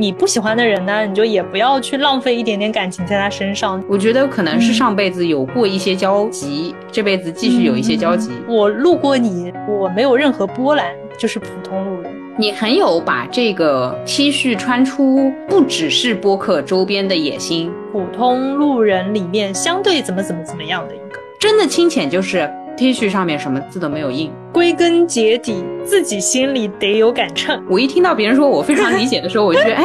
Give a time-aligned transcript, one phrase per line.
[0.00, 3.84] 你不喜欢的人呢，你就也不要去浪费一点点感情在他身上。
[3.86, 8.30] 我觉得可能是上辈子有过一些交集，这辈子继续有一些交集。
[8.48, 10.86] 我路过你，我没有任何波澜，
[11.18, 12.10] 就是普通路人。
[12.38, 24.32] 你很有把这个 T 恤穿出不只是播客周边的野心，普通路人里面相对怎么怎么怎么样的一个，真的清浅就是 T 恤上面什么字都没有印。
[24.54, 27.62] 归根结底，自己心里得有杆秤。
[27.68, 29.84] 我一听到别人说我非常理解的时候，我就觉得， 哎，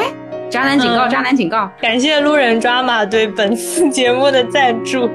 [0.50, 1.70] 渣男警告，渣男警告。
[1.82, 5.10] 感谢路人抓马对本次节目的赞助。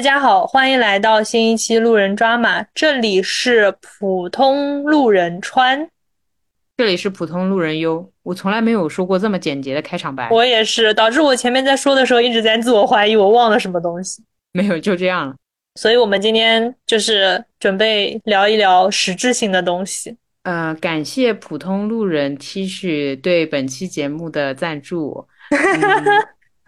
[0.00, 5.90] 大家好，欢迎来到新一期路人抓马，这里是普通路人川，
[6.78, 8.10] 这里是普通路人优。
[8.22, 14.24] 我从来没有说过这么简洁的开场白，我也是，导致我前面在说的时候一直在自我怀疑，我忘了什么东西。
[14.52, 15.34] 没有，就这样了。
[15.78, 20.16] 所以我们今天就是准备聊一聊实质性的东西。
[20.44, 25.28] 呃，感谢普通路人 T 恤对本期节目的赞助。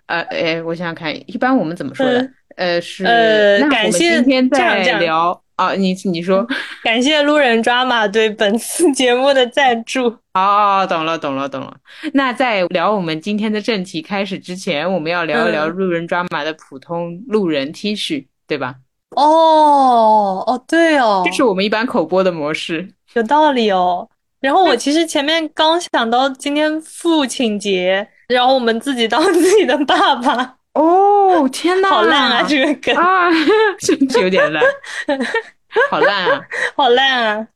[0.06, 2.28] 呃，哎，我想想看，一般我们怎么说的？
[2.56, 6.46] 呃，是呃，感谢今天再聊啊，你你说，
[6.82, 10.16] 感谢路人抓马对本次 节目的赞助。
[10.34, 11.76] 哦，懂了懂了懂了。
[12.14, 18.74] 那在聊我们今天的正题开始之前，我们要聊一聊路人抓马的普通路人 T 恤，对吧？
[19.16, 24.08] 哦哦，对哦，这是我们一般口播的模式，有道理哦。
[24.40, 30.56] 然后我其实前面刚想到今天父亲节，然后我们自己当自己的爸爸。
[30.74, 32.42] 哦天呐，好烂啊！
[32.48, 33.30] 这个梗啊，
[33.80, 34.62] 是不是有点烂？
[35.90, 36.44] 好烂啊，
[36.76, 37.48] 好烂啊！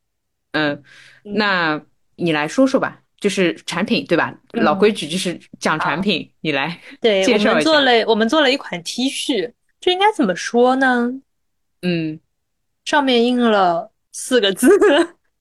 [0.53, 0.83] 嗯，
[1.23, 1.81] 那
[2.17, 4.35] 你来说说吧，就是产品对吧？
[4.53, 7.51] 老规矩就是讲产品，你来对介绍一下。
[7.51, 11.11] 我们做了，我们做了一款 T 恤，这应该怎么说呢？
[11.83, 12.19] 嗯，
[12.85, 14.69] 上面印了四个字。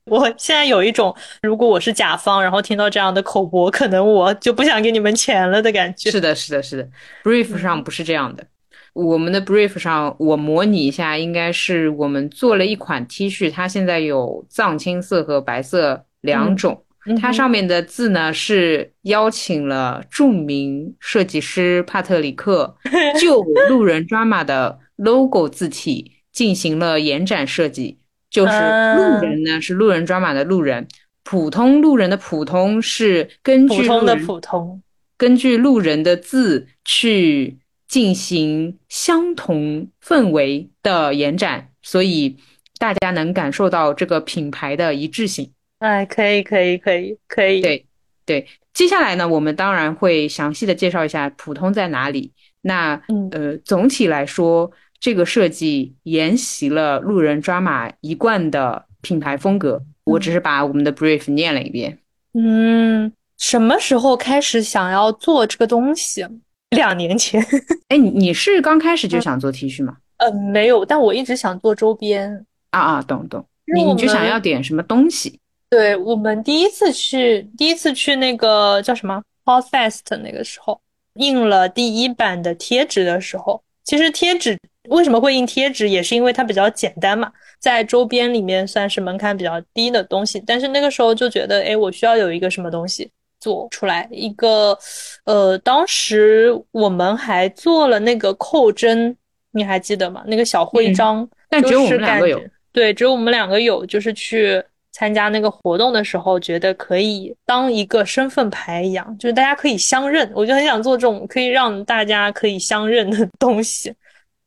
[0.10, 6.12] 我现在有一种，如果我是甲方，然后听到这样的口播，可能我就不想给你们钱了的感觉。
[6.12, 6.88] 是的，是的，是的。
[7.24, 8.46] Brief 上不是这样的，
[8.94, 16.84] 我们的 Brief 上，我模拟一下，应该是我们做了一款 T 恤，它现在有藏青色和白色两种。
[17.20, 22.76] 它上面的字呢是邀请了著名设计师帕特里克
[23.20, 28.00] 就 路人 drama 的 logo 字体进行了延展设计。
[28.36, 30.84] 就是路人呢，是路人抓马的路人；
[31.24, 34.82] 普通路人的普通是根据普通的普通，
[35.18, 37.58] 根据路人的字去
[37.88, 42.36] 进行相同氛围的延展，所以
[42.78, 45.50] 大家能感受到这个品牌的一致性。
[45.80, 47.62] 哎，可以，可以，可以，可以。
[47.62, 47.86] 对
[48.26, 52.34] 对，接下来呢，我们当然会详细的介绍一下普通在哪里。
[52.64, 53.02] 那
[53.32, 54.70] 呃，总体来说。
[55.06, 59.80] 这个设计沿袭了路人抓马一贯的品牌风格。
[60.06, 62.00] 我只是把我们的 brief 念了一遍。
[62.34, 66.26] 嗯，什么时候开始想要做这个东西？
[66.72, 67.40] 两年前。
[67.90, 69.96] 哎，你你是刚开始就想做 T 恤吗？
[70.18, 72.44] 呃，没有，但我一直想做周边。
[72.72, 73.46] 啊啊，懂懂。
[73.76, 75.40] 你你就想要点什么东西？
[75.70, 80.82] 对我们第一次去，第一次去那个叫什么 Hot Fest 那个时候，
[81.20, 84.58] 印了第一版的贴纸的时候，其实贴纸。
[84.90, 90.42] 为什么会印贴纸，也是因为它比较简单嘛，在周边里面算是门槛比较低的东西。
[90.46, 93.10] 但是那个时候就觉得，哎，我需要有一个什么东西
[93.40, 94.78] 做出来，一个，
[95.26, 99.16] 呃，当时我们还做了那个扣针，
[99.52, 100.24] 你还记得吗？
[100.26, 102.42] 那个小徽章，但只有我们两个有。
[102.72, 110.30] 对，只有我们两个有，就是去参加那个活动的时候，觉得可以当一个身份牌一样，就是大家可以相认。
[110.36, 113.94] 我就很想做这种可以让大家可以相认的东西。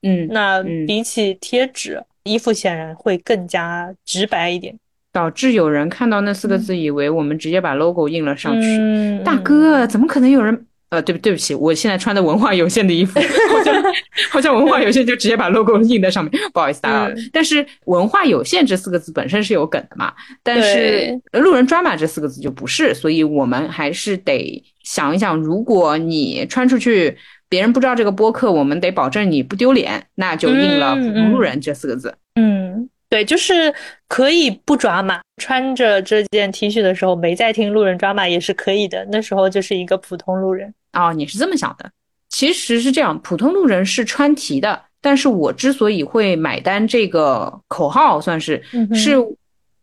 [0.02, 4.74] 嗯，那比起贴纸，衣服显然会更加直白一点，
[5.12, 9.20] 导致有人看到那四个字，以为我们直接把 logo 印了上去。
[9.24, 10.66] 大哥，怎么可能有人？
[10.90, 13.20] 呃，对不，对不起，我现在穿的文化有限的衣服，
[13.52, 13.82] 好像
[14.30, 17.14] 好像文化有限就直接把 logo 印在上面，不好意思打扰了。
[17.30, 27.16] 但是文化有限这四个字本身是有梗的嘛，但是路人抓马这四个字就不是，所以我们还是得想一想，如果你穿出去。
[27.48, 32.14] 别人不知道这个播客，我们得保证你不丢脸，那就应了“普通路人”这四个字。
[32.34, 33.74] 嗯，对，就是
[34.06, 39.06] 可以不抓马，穿着这件 T 恤的时候没在听路人抓马也是可以的。
[39.10, 41.90] 那时候就是一个普通路人哦，你是这么想的？
[42.28, 48.62] 其实是这样，普通路人是穿题的，但是我之所以会买单这个口号，算是
[48.94, 49.16] 是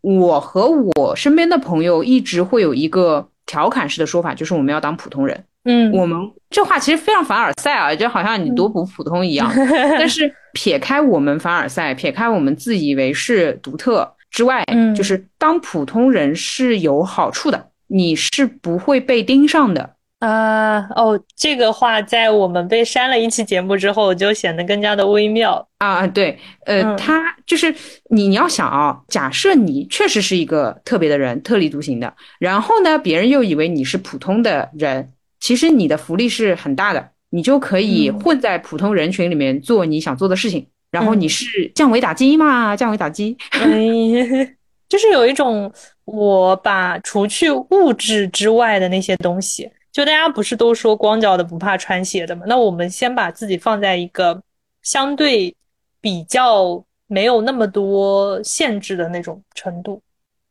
[0.02, 5.44] 我和我身边的朋友一直会有一个调侃式的说法，就是我们要当普通人。
[5.66, 6.18] 嗯，我们
[6.50, 9.52] 这话其实非常凡尔赛啊，就好像你多不普通一样。
[9.98, 14.64] 但是撇开我们凡尔赛，撇开我们自以为是独特之外，
[14.96, 19.96] 就是当普通人是有好处的，你是不会被盯上的。
[20.20, 26.08] 啊哦，这个话在我们被删了一期节目之后，就显得更加的微妙啊！
[26.08, 27.72] 对，呃，他就是
[28.10, 35.12] 你，你要想啊，假设你确实是一个特别的人，特立独行的，然后呢，别人又以为你是普通的人，
[35.46, 42.76] 其实你的福利是很大的，你就可以混在普通人群里面做你想做的事情，然后你是降维打击嘛？
[42.76, 43.38] 降维打击，
[44.90, 45.72] 就是有一种
[46.06, 49.70] 我把除去物质之外的那些东西。
[49.92, 52.44] 就大家不是都说光脚的不怕穿鞋的嘛？
[52.48, 54.42] 那我们先把自己放在一个
[54.82, 55.56] 相对
[56.02, 60.02] 比较没有那么多限制的那种程度。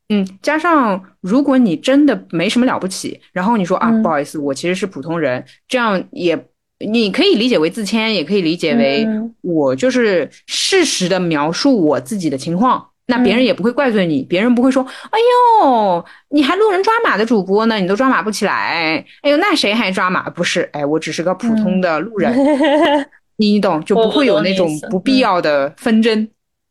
[0.09, 6.37] 嗯，加上如果你真的没什么了不起，然后你说啊，不好意思，我其实是普通人，这样也
[6.85, 9.07] 你可以理解为自谦，也可以理解为
[9.41, 12.89] 我就是事实的描述我自己的情况。
[13.07, 15.19] 那别人也不会怪罪你，别人不会说：“哎
[15.61, 20.27] 呦，你还路人抓马的主播呢，你都抓马不起来。”哎呦，那谁还抓马？
[20.31, 22.33] 不是，哎，我只是个普通的路人，
[23.37, 26.27] 你懂，就不会有那种不必要的纷争。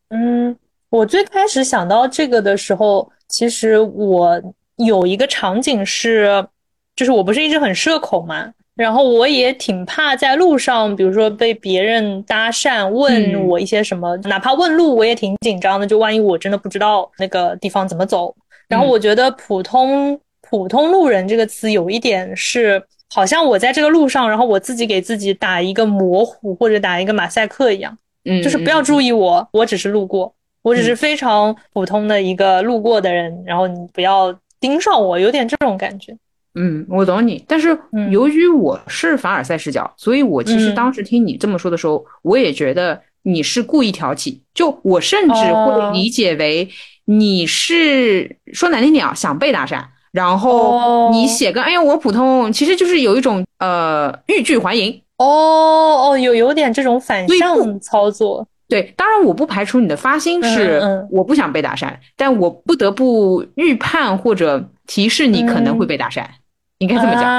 [0.08, 0.56] 嗯，
[0.94, 4.41] 我最开始想到这个的时候，其实我
[4.76, 6.46] 有一个场景是，
[6.94, 8.52] 就是我不是一直很社恐嘛。
[8.76, 15.87] 然后我也挺怕在路上，比如说被别人搭讪问我一些什么，哪怕问路我也挺紧张的。
[15.87, 18.32] 就万一我真的不知道那个地方怎么走。
[18.69, 22.81] 然后我觉得“普通普通路人”这个词有一点是，
[23.12, 36.16] 好像我在这个路上，然后我自己给自己打一个模糊或者打一个马赛克一样，嗯，就是不要注意我，我只是路过，我只是非常普通的一个路过的人，然后你不要盯上我，有点这种感觉。
[36.55, 37.78] 嗯，我懂你，但是
[38.11, 44.40] 由于我是凡尔赛视角，所以我其实当时听你这么说的时候，我也觉得你是故意挑起。
[44.55, 46.69] 就我甚至会理解为
[47.05, 54.99] 你是说难听点啊，想被搭讪，然后你写个哎呀我普通，其实就是有一种呃欲拒还迎。
[55.19, 55.26] 哦
[56.08, 58.46] 哦，有有点这种反向操作。
[58.69, 60.81] 对，当然我不排除你的发心是
[61.11, 66.25] 我不想被打讪，但我不得不预判或者提示你可能会被打讪。
[66.78, 67.31] 应该这么讲，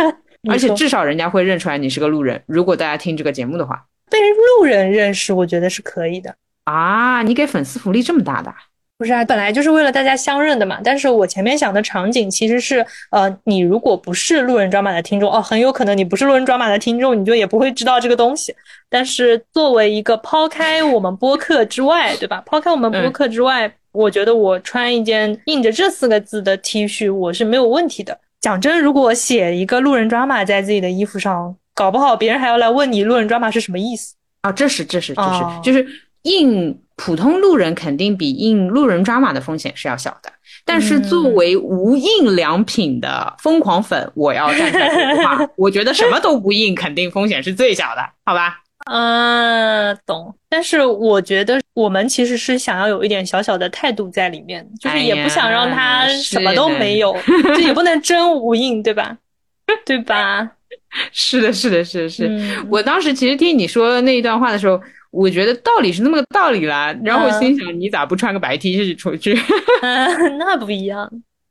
[0.48, 2.40] 而且至少人家会认出来你是个路人。
[2.46, 4.18] 如果大家听这个节目的话，被
[4.58, 6.34] 路人认识，我觉得是可以的
[6.64, 7.22] 啊！
[7.22, 8.54] 你给粉丝福利这么大的？
[9.00, 10.78] 不是啊，本来就是为了大家相认的嘛。
[10.84, 18.54] 但是我前面想的场景其实是，呃，你如果不是路人抓马的听众，哦，很有可能你不是路人抓马的听众，你就也不会知道这个东西。
[18.90, 22.42] 但是作为一个抛开我们播客之外，对吧？
[22.44, 28.18] 抛开我们播客之外，我觉得我穿一件印着这四个字的 T 恤，我是没有问题的。
[28.42, 34.52] 讲真，如果写一个路人抓马在自己的衣服上，搞不好别人还要来问你路人抓马是什么意思啊！
[34.52, 35.86] 这是这是这是，就是
[36.22, 40.32] 印普通路人肯定比印路人抓马的风险是要小的。
[40.64, 48.58] 但是作为无印良品的疯狂粉，我要站出来说话， 我觉得什么都不印，肯定风险是最小的，好吧？
[48.90, 50.34] 嗯，懂。
[50.48, 57.16] 但是我觉得我们其实是想要有一点小小的态度在里面，就是也不想让他什么都没有，
[57.54, 59.16] 这也不能真无印，对吧？
[59.86, 60.50] 对吧？
[61.12, 62.64] 是的，是的，是的，是。
[62.68, 64.80] 我当时其实听你说那一段话的时候，
[65.10, 66.94] 我觉得道理是那么个道理啦。
[67.04, 69.36] 然后我心想，你咋不穿个白 T 恤出去？
[70.38, 71.10] 那不一样，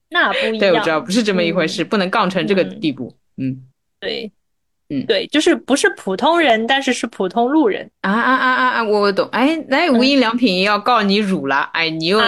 [0.10, 0.60] 那不一样。
[0.60, 3.16] 对，我知道不是这么一回事，不能杠成这个地步。
[3.38, 3.62] 嗯，
[4.00, 4.32] 对。
[4.92, 8.84] 嗯，对，就是不是普通人，但是是普通路人啊啊啊啊啊！
[8.84, 12.20] 我懂，哎，那无印良品要告你辱了，哎，你又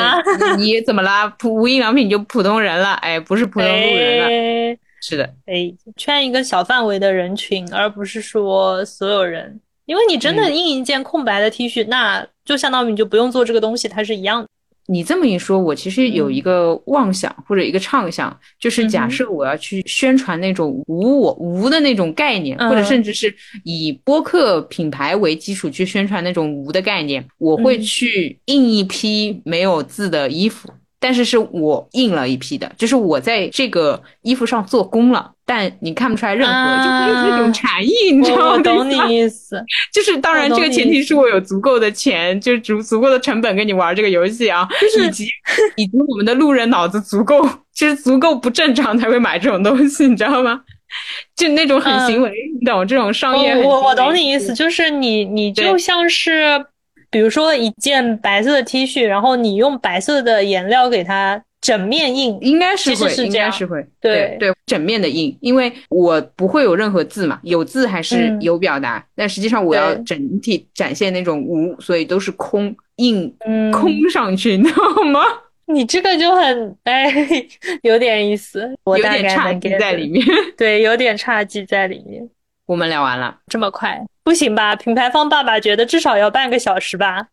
[0.59, 1.27] 你怎么啦？
[1.39, 9.59] 普无印良品就普通人了，哎，不是普通路人了，是的，哎，圈一个小范围的人群，而不是说所有人，
[9.91, 14.47] 因为你真的印一件空白的 T 恤，那就相当于你就不用做这个东西，它是一样的。
[14.87, 30.69] 你这么一说，我其实有一个妄想或者一个畅想，就是假设我要去宣传那种无我无的那种概念，或者甚至是以播客品牌为基础去宣传那种无的概念，我会去印一批没有字的衣服。
[31.03, 38.51] 但是是我印了一批的，就是我在这个衣服上做工了，但你看不出来任何，就没有那种禅意，你知道吗？
[38.53, 39.59] 我懂你意思，
[39.91, 44.67] 就是当然这个前提是我有足够的钱，就足足够的成本跟你玩这个游戏啊，
[45.03, 45.25] 以及
[45.75, 50.61] 以及我们的路人脑子足够，就是足够不正常才会买这种东西，你知道吗？
[51.35, 53.55] 就那种很行为，你懂这种商业？
[53.63, 56.63] 我我懂你意思，就是你你就像是。
[57.11, 75.19] 比如说一件白色的 T 恤，然后你用白色的颜料给它整面印，应该是会，是应该是会，对对，整面的印，因为我不会有任何字嘛，有字还是嗯有表达，但实际上我要整体展现那种无，所以都是空印嗯，空上去，你知道吗？
[75.67, 77.13] 你这个就很哎，
[77.83, 80.25] 有点意思，我有大概能点差距 get 在里面。
[80.57, 82.27] 对，有点差距在里面。
[82.71, 84.73] 我们聊完了，这么快不行吧？
[84.77, 87.27] 品牌方爸爸觉得至少要半个小时吧？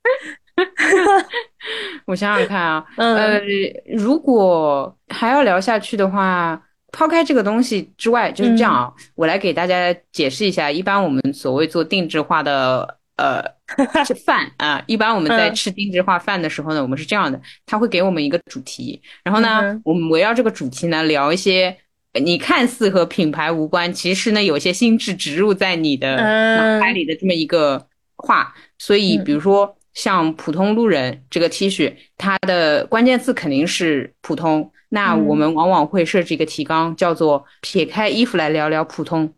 [2.07, 3.41] 我想想看啊，嗯呃，
[3.87, 13.41] 如果还要聊下去的话，抛开这个东西之外，就是这样啊，我来给大家解释一下，一般我们所谓做定制化的呃
[14.05, 21.79] 吃 饭啊，一般我们在嗯吃定制化饭的时候呢，我们是这样的，他会给我们一个主题，然后呢，嗯我们围绕这个主题呢聊一些。
[22.13, 27.87] 呃你看似和品牌无关，其实呢有些心智植入在你的脑海里的这么一个
[28.17, 34.71] 话，所以嗯比如说像普通路人这个 T 恤，它的关键字肯定是普通。
[34.91, 39.31] 那嗯我们往往会设置一个提纲，叫做撇开衣服来聊聊普通。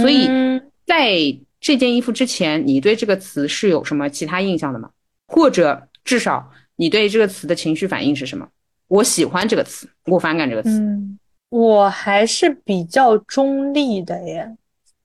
[0.00, 1.14] 所以嗯在
[1.60, 4.90] 这件衣服之前，你对这个词是有什么其他印象的吗？
[5.26, 8.46] 或者至少你对这个词的情绪反应是什么？
[8.86, 10.68] 我喜欢这个词，我反感这个词。
[10.68, 11.18] 嗯，
[11.54, 14.44] 我还是比较中立的耶，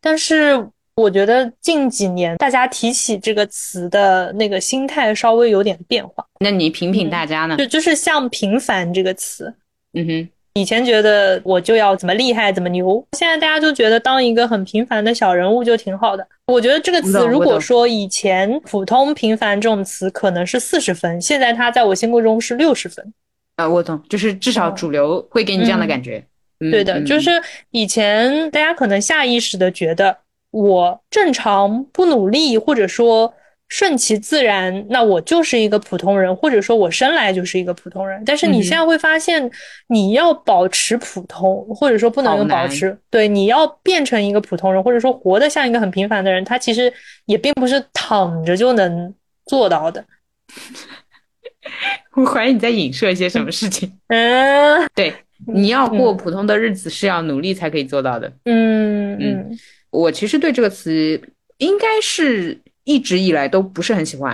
[0.02, 7.56] 但是我觉得近几年大家提起这个词的那个心态稍微有点变化，那你品品嗯大家呢？
[7.56, 9.54] 就就是像平凡这个词，
[9.94, 16.28] 嗯哼，以前觉得我就要怎么厉害怎么牛，现在大家就觉得当一个很平凡的小人物就挺好的。
[16.48, 23.14] 我觉得这个我词如果懂说以前普通平凡这种词可能是四十分，现在它在我心目中是六十分。
[23.58, 26.18] 啊，我懂，就是至少哦主流会给你这样的感觉。
[26.18, 26.26] 嗯
[26.60, 27.32] 对的，嗯就是
[27.72, 30.18] 以前大家可能下意识的觉得
[30.52, 33.34] 我正常不努力，或者说
[33.68, 38.24] 顺其自然，那我就是一个普通人，或者说我生来就是一个普通人。
[38.26, 39.50] 但是你现在会发现，
[39.88, 46.92] 你要保持普通，或者说不能保持，对，你要变成一个普通人，或者说活得像一个很平凡的人，他其实
[47.26, 49.14] 也并不是躺着就能
[49.46, 50.04] 做到的。
[52.16, 53.92] 我怀疑你在影射一些什么事情。
[54.10, 55.14] 嗯对，
[55.48, 58.32] 你要过嗯普通的日子是要努力才可以做到的。
[58.46, 59.58] 嗯嗯
[59.90, 61.20] 我其实对这个词
[61.58, 64.34] 应该是一直以来都不是很喜欢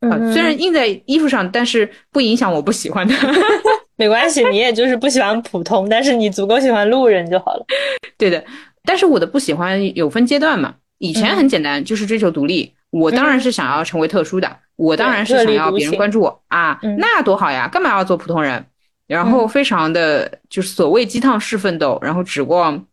[0.00, 3.14] 啊、嗯，虽然印在衣服上，但是不影响我不喜欢的。
[3.96, 7.66] 没关系，你也就是不喜欢普通，但是你足够喜欢路人就好了。
[8.16, 8.42] 对的，
[8.82, 10.74] 但是我的不喜欢有分阶段嘛。
[10.98, 12.72] 以前很简单，就是追求独立。
[12.90, 17.68] 我当然是想要成为特殊的，我当然是想要别人关注我啊，嗯那多好呀！
[17.68, 18.64] 干嘛要做普通人？
[19.10, 22.86] 然后非常的就是所谓鸡汤式奋斗，然后指望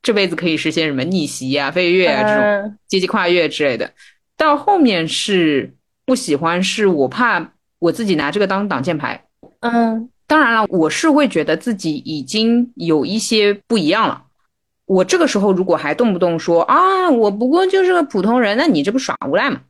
[0.00, 3.90] 这辈子可以实现什么逆袭啊、飞跃啊这种嗯阶级跨越之类的。
[4.36, 5.74] 到后面是
[6.06, 9.24] 不喜欢，是我怕我自己拿这个当挡箭牌。
[9.60, 14.22] 嗯当然了，我是会觉得自己已经有一些不一样了。
[14.86, 19.60] 我这个时候如果还动不动说啊，我不过就是个普通人，那你这不耍无赖吗？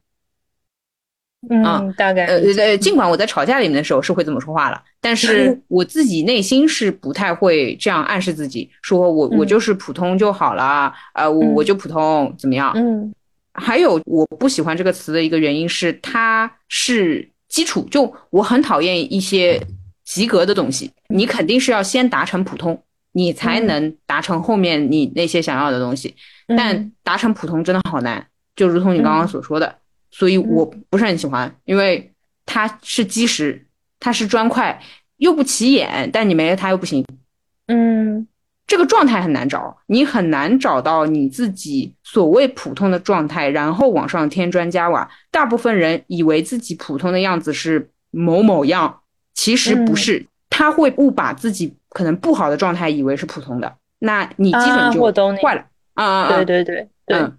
[1.50, 9.46] 嗯，大概呃呃，尽管我在吵架里面的时候是会这么说话了，但是我自己内心是不太会这样暗示自己，说我我嗯。
[9.46, 11.52] 就是普通就好了，呃，我嗯。
[11.54, 12.72] 我就普通怎么样？
[12.76, 13.12] 嗯。
[13.52, 19.60] 还有我不喜欢这个词的一个原因是，它是基础，就我很讨厌一些
[20.04, 22.82] 及格的东西，你肯定是要先达成普通，
[23.12, 23.66] 你才嗯。
[23.66, 26.14] 能达成后面你那些想要的东西。
[26.48, 26.56] 嗯。
[26.56, 29.72] 但达成普通真的好难，就如同你刚刚所说的，
[30.16, 32.12] 所以我不是很喜欢，因为
[32.46, 33.66] 它是基石，
[33.98, 34.80] 它是砖块，
[35.16, 37.04] 又不起眼，但你没了它又不行。
[37.66, 38.24] 嗯
[38.66, 45.10] 这个状态很难找，你很难找到你自己所谓普通的状态，然后往上添砖加瓦。
[45.32, 49.00] 大部分人以为自己普通的样子是某某样，
[49.34, 55.02] 其实不是，他会误把自己可能不好的状态以为是普通的，那你基啊本就
[55.42, 56.22] 坏了啊啊！
[56.22, 57.36] 啊对对对对嗯，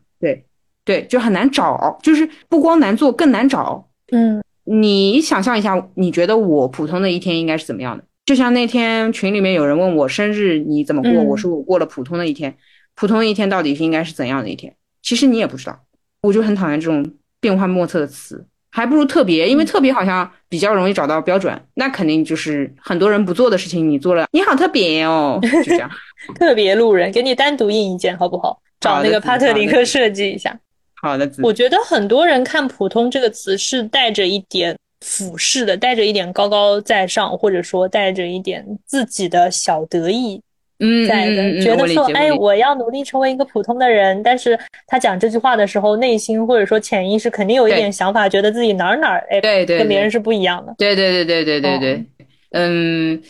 [0.86, 3.86] 对对，就很难找，就是不光难做，更难找。
[4.12, 8.04] 嗯你想象一下，你觉得我普通的一天应该是怎么样的？
[8.26, 12.56] 就像那天群里面有人问我生日你怎么过，嗯我说我过了普通的一天。
[12.96, 14.74] 普通的一天到底是应该是怎样的一天？
[15.04, 15.78] 其实你也不知道，
[16.22, 17.06] 我就很讨厌这种
[17.40, 21.62] 变幻莫测的词，还不如特别，因为特别好像比较容易找到标准。
[21.76, 25.90] 那肯定就是很多人不做的事情，你做了，你好特别哦，就这样。
[26.40, 28.60] 特别路人，给你单独印一件好不好？
[28.80, 30.58] 找那个帕特里克设计一下。
[31.06, 40.42] 好的，我觉得很多人看“普通”这个词是带着一点俯视的，带着一点高高在上，或者说带着一点自己的小得意
[40.80, 44.24] 嗯，在的，嗯嗯嗯觉得说，哎，我要努力成为一个普通的人。
[44.24, 50.74] 但是他讲这句话的时候，内心或者说潜意识肯定有一点想法，觉得自己哪儿哪儿哎对对对跟别人是不一样的。
[50.78, 52.06] 对对对对对对对，哦
[52.52, 53.22] 嗯，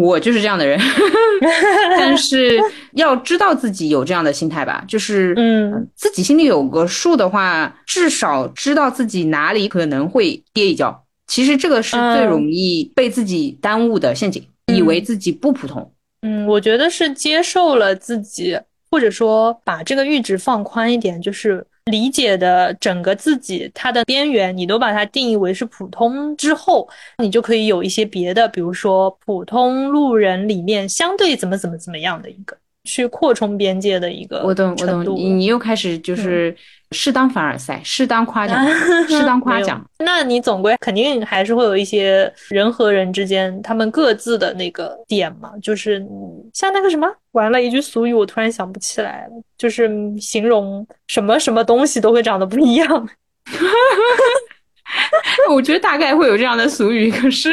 [0.00, 0.78] 我就是这样的人，
[1.98, 2.58] 但是
[2.94, 11.04] 要知道自己有这样的心态吧，就是嗯，自己心里有个数的话，至少知道自己哪里可能会跌一跤。
[11.26, 15.90] 其实这个是最容易被自己耽误的陷阱，以为自己不普通。
[16.22, 18.58] 嗯，我觉得是接受了自己，
[18.90, 26.88] 或者说把这个阈值放宽一点，就是理解的整个自己它的边缘，你都把它定义为是普通之后，
[27.18, 32.56] 你就可以有一些别的，比如说普通路人里面相对怎么怎么怎么样的一个。
[32.86, 35.16] 去扩充边界的一个，我懂，我懂。
[35.16, 36.54] 你你又开始就是
[36.94, 38.66] 适当凡尔赛，适当夸奖，
[39.06, 39.84] 适当 夸奖。
[39.98, 46.02] 那你总归肯定还是会有一些人和人之间他们各自的那个点嘛，就是
[46.54, 53.08] 像那个什么，完了一句俗语，我突然想不起来了，就是形容什么什么东西都会长得不一样。
[55.50, 57.50] 我觉得大概会有这样的俗语，可是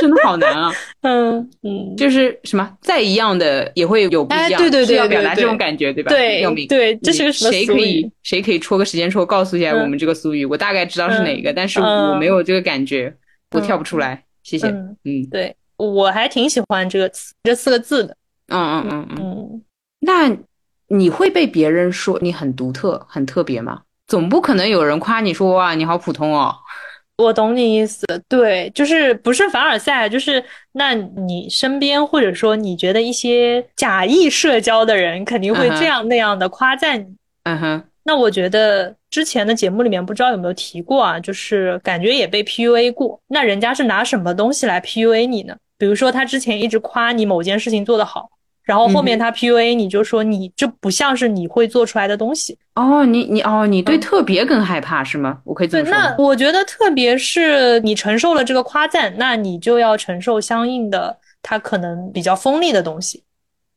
[0.00, 0.72] 真的好难啊。
[1.02, 6.10] 嗯嗯，就是什么再一样的也会有不一样，对对对，要表达这种感觉，对吧？
[6.10, 10.44] 对，对，这是个 谁可以谁可以戳个时间戳告诉一下我们这个俗语？
[10.44, 13.14] 我大概知道是哪个，但是我没有这个感觉，
[13.52, 14.22] 我跳不出来。
[14.42, 14.68] 谢谢。
[14.68, 18.16] 嗯，对，我还挺喜欢这个词这四个字的。
[18.48, 19.62] 嗯嗯嗯嗯。
[20.00, 20.36] 那
[20.88, 23.82] 你会被别人说你很独特、很特别吗？
[24.10, 26.52] 总不可能有人夸你说哇你好普通哦，
[27.16, 37.06] 我懂你意思，对，就是不是凡尔赛，就是那你身边或者说你觉得一些假意社交的人肯定会这样那样的夸赞你，
[37.44, 45.54] 嗯哼，那我觉得之前的节目里面不知道有没有提过啊，就是感觉也被 PUA 过，那人家是拿什么东西来 PUA 你呢？
[45.78, 48.28] 比如说他之前一直夸你某件事情做得好。
[48.70, 55.40] 然后后面他 PUA 你就说你这不像是你会做出来的东西哦，你你哦，你对特别更害怕是吗？
[55.42, 55.90] 我可以这么说。
[55.92, 63.24] 那我觉得特别是你承受了这个夸赞，那你就要承受相应的他可能比较锋利的东西。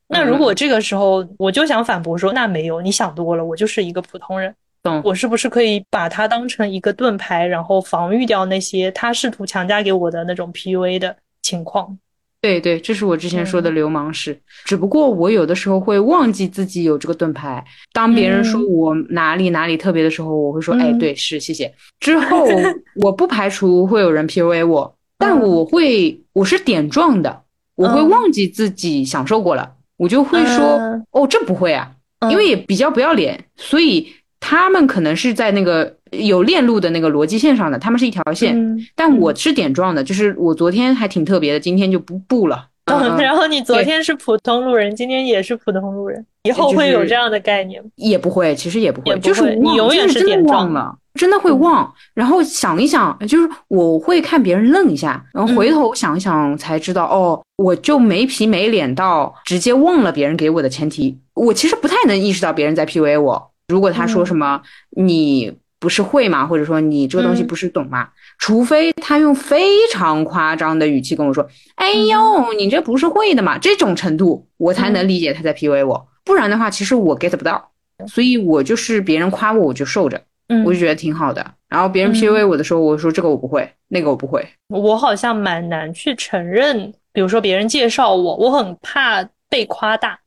[0.08, 4.54] 那如果这个时候我就想反驳说，那没有，你想多了，我就是一个普通人。
[4.84, 5.02] 懂？
[5.04, 11.98] 我是不是可以把它当成一个盾牌，然后防御掉那些他试图强加给我的那种 PUA 的情况？
[12.44, 14.38] 对对，这是我之前说的流氓式。
[14.66, 17.64] 只不过我有的时候会忘记自己有这个盾牌。
[17.94, 22.46] 当别人说我哪里哪里特别的时候，我会说：“哎，对，是谢谢。”之后
[23.02, 27.44] 我不排除会有人 PUA 我，但我会我是点状的，
[27.76, 31.96] 我会忘记自己享受过了，我就会说：“哦，这不会啊，
[32.30, 34.06] 因为也比较不要脸，所以
[34.44, 38.56] 他们可能是在那个。”有链路的那个逻辑线上的，他们是一条线，
[38.96, 42.68] 但我是点状的，就是我昨天还挺特别的，今天就不不了。
[42.86, 47.90] 嗯然后你昨天是普通路人，今天也是普通路人，以后会有这样的概念吗？
[47.96, 51.92] 也不会，其实也不会，就是你永远是点状的，真的会忘。
[52.14, 61.18] 然后想一想，就是我会看别人愣一下，然后回头想一想才知道，哦，我就没皮没脸到直接忘了别人给我的前提。
[61.34, 63.53] 我其实不太能意识到别人在 PUA 我。
[63.68, 65.58] 如果他说什么你。
[65.84, 66.48] 不是会吗？
[66.48, 68.08] 或者说你这个东西不是懂吗？
[68.40, 71.46] 除非他用非常夸张的语气跟我说
[71.76, 76.08] ：“哎呦，你这不是会的嘛？”这种程度我才能理解他在 PUA 我。
[76.24, 77.72] 不然的话，其实我 get 不到。
[78.08, 80.22] 所以我就是别人夸我，我就受着，
[80.66, 81.46] 我就觉得挺好的。
[81.68, 84.48] 然后别人 PUA 我的时候，我说这个我不会，那个我不会。
[84.70, 90.18] 我好像蛮难去承认，比如说别人介绍我，我很怕被夸大。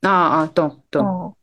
[0.00, 1.35] 啊啊，懂懂。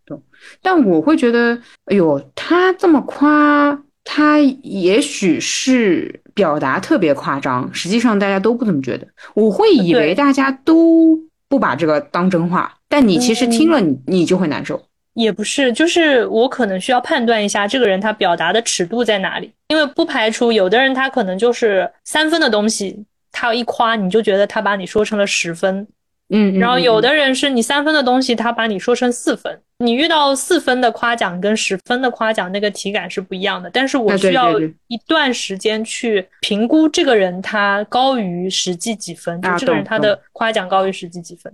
[0.61, 9.07] 但我会觉得，哎呦，他这么夸，他也许是表达特别夸张，实际上大家都不怎么觉得。
[9.33, 14.81] 我会以为大家都不把这个当真话，但你其实听了，你你就会难受。
[15.13, 25.87] 也不是，就是我可能需要判断一下这个人他表达的尺度在哪里，因为不排除有的人他可能就是三分的东西，他一夸你就觉得他把你说成了十分。
[26.35, 29.59] 嗯，然后有的人是你三分的东西，他把你说成四分。
[29.77, 33.69] 你遇到四分的夸奖跟十分的夸奖，那个体感是不一样的。
[33.69, 41.53] 但是我需要一段时间去评估这个人他高于实际几分，就这个人他的夸奖高于实际几分。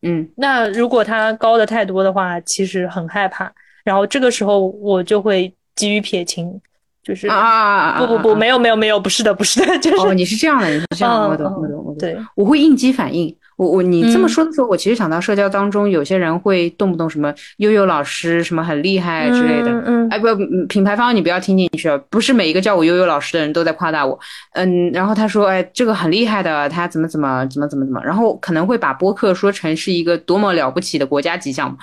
[0.00, 3.52] 嗯，那如果他高的太多的话，其实很害怕。
[3.84, 6.58] 然后这个时候我就会急于撇清，
[7.02, 13.36] 就是啊不不不，没有没有没有，不是的不是的，就是哦你是这样的，人是这样，我懂我懂我懂，对，我会应激反应。
[13.56, 20.26] 我我你这么说的时候，我其实想到社交当中有些人会动不动什么悠悠老师什么很厉害之类的，嗯，哎不，
[20.68, 24.18] 品牌方你不要听进去，不是每一个叫我悠悠老师的人都在夸大我，
[24.52, 31.76] 嗯，然后他说哎这个很厉害的，他怎么怎么怎么怎么怎么，然后可能会把播客说成是一个多么了不起的国家级项目，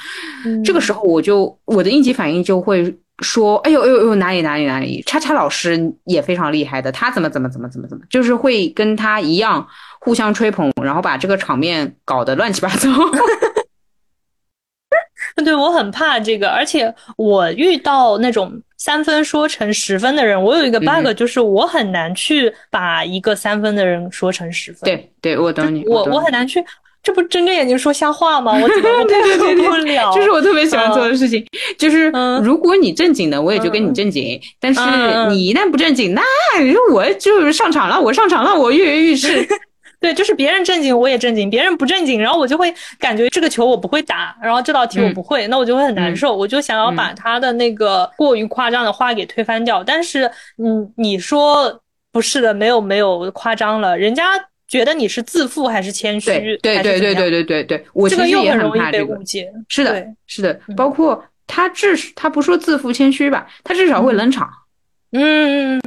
[0.63, 9.65] 这个时候我就我的应急反应就会说，哎呦哎呦哎呦，哪里哪里哪里，叉叉老师也非常厉害的，他怎么怎么怎么怎么怎么，就是会跟他一样
[10.03, 12.89] 互相吹捧，然后把这个场面搞得乱七八糟。
[15.43, 24.81] 对我很怕这个，而且我遇到那种三分说成十分的人，我有一个 bug，就是我很难去把一个三分的人说成十分。
[24.83, 26.63] 对对，我懂你，我我很难去。
[27.01, 28.53] 这不睁着眼睛说瞎话吗？
[28.53, 30.11] 我怎么配合不了？
[30.15, 31.45] 这是我特别喜欢做的事情。
[31.77, 32.09] 就是
[32.41, 34.79] 如果你正经的，我也就跟你正经；但是
[35.29, 36.21] 你一旦不正经，那
[36.93, 37.99] 我就上场了。
[37.99, 39.45] 我上场了，我跃跃欲试。
[40.03, 46.35] 对，就是别人正经，我也正经；别人不正经，然后我就会感觉这个球我不会打，然后这道题我不会，那我就会很难受。
[46.35, 49.81] 我就想要把他的那个过于夸张的话给推翻掉。
[49.81, 54.23] 但是，嗯，你说不是的，没有没有夸张了，人家。
[54.65, 56.57] 觉得你是自负还是谦虚？
[56.63, 59.51] 对对对对对对对对，我这个又很容易被误解。
[59.67, 64.49] 是的，是的，包括他至他不说自负谦虚吧，他至少会冷场。
[65.11, 65.79] 嗯。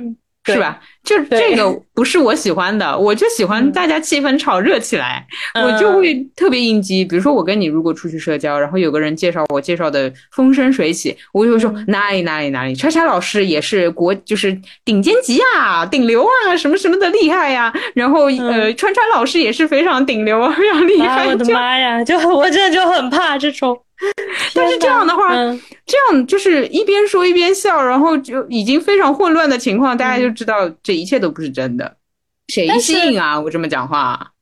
[0.55, 0.79] 是吧？
[1.05, 7.05] 就这个不是我喜欢的，我就喜欢大家气氛炒热起来，我就会特别应激。
[7.05, 17.73] 比如说我跟你如果出去社交，然后有个人介绍我，介绍的风生水起，我就会说哪里哪里哪里，叉叉老师也是国就是顶尖级啊，顶流啊，什么什么的厉害呀。
[17.95, 21.27] 然后呃，川川老师也是非常顶流，非常厉害。
[21.27, 22.03] 我的妈呀！
[22.03, 23.79] 就 我真的就很怕这种。
[24.55, 25.35] 但是这样的话，
[25.87, 31.97] 这样就是一边说一边笑，然后就已经非常混乱的情况，大家就知道这一切都不是真的。
[32.49, 33.41] 谁信啊？
[33.41, 34.33] 我这么讲话，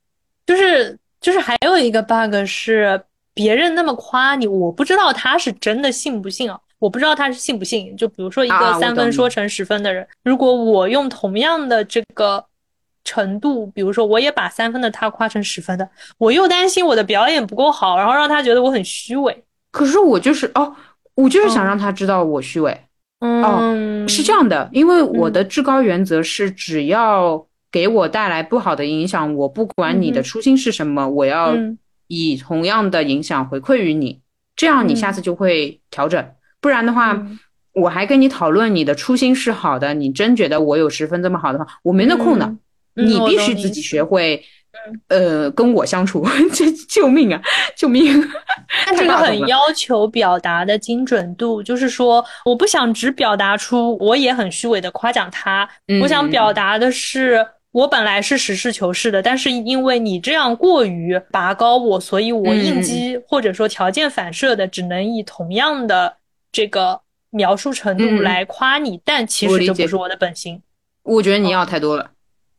[0.45, 3.01] 就是就是还有一个 bug 是
[3.33, 6.59] 别人那么夸你，我不知道他是真的信不信啊？
[6.77, 7.95] 我不知道他是信不信。
[7.97, 12.45] 就比如说一个三分说成十分的人，如果我用同样的这个
[13.05, 15.87] 程度，比如说我也把三分的他夸成十分的，
[16.17, 19.43] 我又担心我的表演不够好，然后让他觉得我很虚伪。
[19.71, 20.75] 可是我就是哦，
[21.13, 22.77] 我就是想让他知道我虚伪。
[23.21, 31.55] 哦，是这样的，因为我的至高原则是，只要给我带来不好的影响，我不管你的初心是什么，我要
[32.07, 34.21] 以同样的影响回馈于你，
[34.55, 36.23] 这样你下次就会调整。
[36.61, 37.25] 不然的话，
[37.73, 42.55] 我还跟你讨论你的初心是好的，你真觉得我有十分这么好的话，我没那空的。
[42.95, 44.43] 你必须自己学会。
[45.07, 47.41] 呃，跟我相处，这救命啊，
[47.77, 48.21] 救命！
[48.85, 55.67] 但这个很要求表达的精准度，就是说，我不想只表达出我也很虚伪的夸奖他，
[56.01, 66.17] 我想表达的是，我本来是实事求是的，但是因为你这样过于拔高我，所以我应激或者说条件反射的，只能以同样的
[66.51, 70.61] 这个描述程度来夸你，但其实这不是我的本心。
[71.03, 72.11] 我觉得你要太多了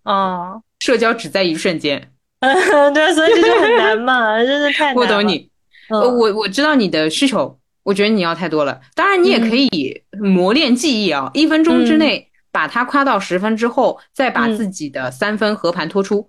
[0.07, 0.61] 啊。
[0.79, 2.55] 社交只在一瞬间，嗯
[2.92, 4.97] 对，所以这就很难嘛， 真的太难。
[4.97, 5.51] 我懂你，
[5.90, 8.81] 我我知道你的需求，我觉得你要太多了。
[8.95, 16.29] 当然，你也可以磨练记忆啊，一分钟之内把它夸到十分之后，再把自己的三分和盘托出。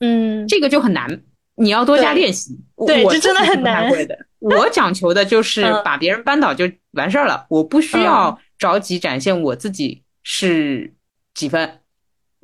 [0.00, 1.22] 嗯，这个就很难，
[1.56, 2.58] 你要多加练习。
[2.86, 3.90] 对，这真的很难。
[4.38, 10.94] 我讲求的就是 把别人扳倒就完事儿了，我不需要着急展现我自己是
[11.34, 11.80] 几分，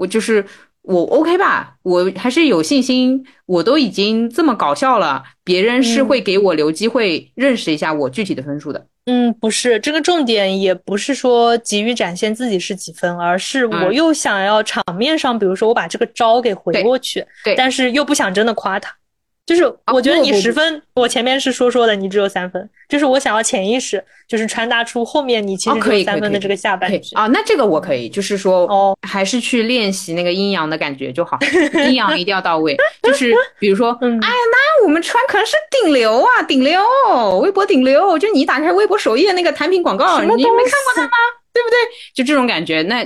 [0.00, 0.44] 我就是。
[0.82, 3.22] 我 OK 吧，我还是有信心。
[3.44, 8.86] 我都已经这么搞笑了，别人是会给我留机会认识一下我具体的分数的。
[9.04, 18.90] 嗯，不是，这个重点也不是说急于展现自己是几分，而是我又想要场面上，比如说我把这个招给回过去，对，但是又不想真的夸他。
[19.50, 22.70] 就是我觉得你十分，我前面是说说的，你只有三分。
[22.88, 27.26] 就是我想要潜意识，就是传达出后面你其实只有三分的这个下半句啊。
[27.26, 31.36] 那这个我可以，就是说哦，还是去练习那个阴阳的感觉就好，
[31.88, 32.76] 阴阳一定要到位。
[33.02, 36.80] 就是比如说， 哎呀，那我们穿可能是顶流啊，顶流，
[37.40, 38.16] 微博顶流。
[38.20, 41.10] 就你打开微博首页那个产品广告，你没看过它吗？
[41.52, 41.76] 对不对？
[42.14, 43.04] 就这种感觉，那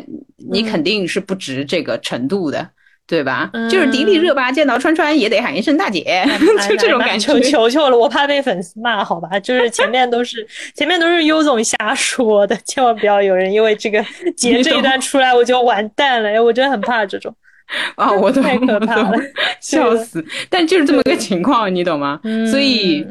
[0.50, 2.68] 你肯定是不值这个程度的。
[3.06, 3.50] 对吧？
[3.70, 6.24] 就是迪丽热巴见到川川也得喊一声大姐，
[6.68, 7.38] 就这种感觉。
[7.40, 9.38] 求求了，我怕被粉丝骂，好吧？
[9.40, 14.02] 就是前面都是前面都是优总瞎说的，千万不要有人因为这个
[14.36, 16.30] 截这一段出来我就完蛋了。
[16.30, 17.34] 哎，我真的很怕这种
[17.96, 19.18] 啊，我都太可怕了，
[19.60, 20.24] 笑死！
[20.48, 22.18] 但就是这么个情况，你懂吗？
[22.50, 23.06] 所以，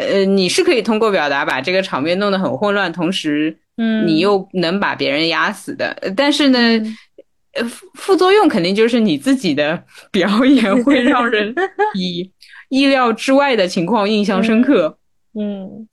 [0.00, 5.96] 呃，你是可以通过表达把这个场面弄得很混乱，同时，嗯，你又能把别人压死的。
[6.16, 6.58] 但是呢？
[7.64, 11.54] 副副作用肯定就是你自己的 表演 会让人
[11.94, 12.30] 以
[12.68, 14.98] 意料之外的情况印象深刻。
[15.38, 15.86] 嗯，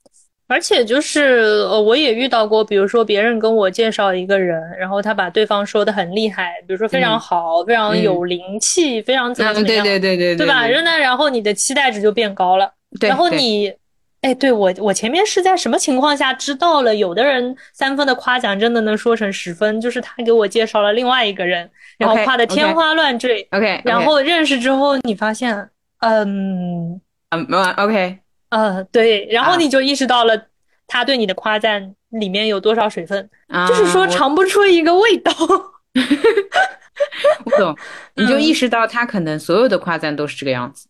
[0.48, 10.66] 而且就是呃，我也遇到过，比如说别人跟我介绍一个人，然后他把对方说的很厉害，比如说非常好，非常有灵气，非常怎么怎么样，对对对对对吧？
[10.82, 13.72] 那然后你的期待值就变高了，然后你。
[14.24, 16.96] 哎，对我我前面是在什么情况下知道了？
[16.96, 23.46] 有的人三分的夸奖真的能说成十分，就是他给我介绍了另外一个人，然后夸的天花乱坠。
[23.50, 25.54] OK，然后认识之后，你发现，
[25.98, 26.98] 嗯
[27.32, 30.46] 嗯，OK，嗯，对，然后你就意识到了
[30.86, 33.28] 他对你的夸赞里面有多少水分，
[33.68, 35.30] 就是说尝不出一个味道。
[37.44, 37.76] 我懂，
[38.14, 40.86] 你就意识到他可能所有的夸赞都是这个样子。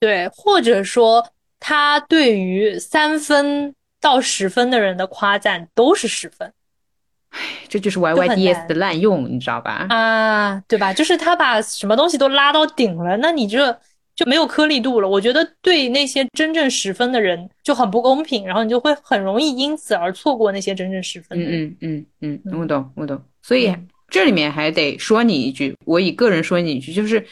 [0.00, 1.24] 对，或者说。
[1.60, 6.52] 他对于三分到十分的人的夸赞都是十分，
[7.30, 9.86] 唉，这就是 Y Y D S 的滥用，你知道吧？
[9.90, 10.94] 啊，对吧？
[10.94, 13.76] 就是他把什么东西都拉到顶了，那你这
[14.14, 15.08] 就没有颗粒度了。
[15.08, 21.44] 我觉得对那些真正十分的人就很不公平，然后你就会很容易因此而错过那些真正十分的。
[21.44, 23.20] 嗯嗯嗯嗯，我懂我懂。
[23.42, 23.74] 所以
[24.08, 27.26] 这里面还得说你一句，我以个人说你一句，就是。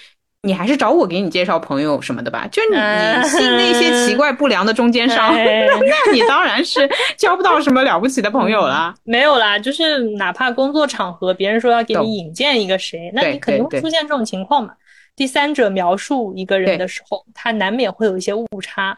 [0.46, 8.94] 你还是找我给你介绍朋友什么的吧，就你你信那些奇怪不良的中间商， 那你当然是交不到什么了不起的朋友啦。
[9.02, 14.72] 没有啦，就是哪怕工作场合，别人说要给你引荐一个谁，那你肯定会出现这种情况嘛。
[15.16, 18.96] 第三者描述一个人的时候，他难免会有一些误差，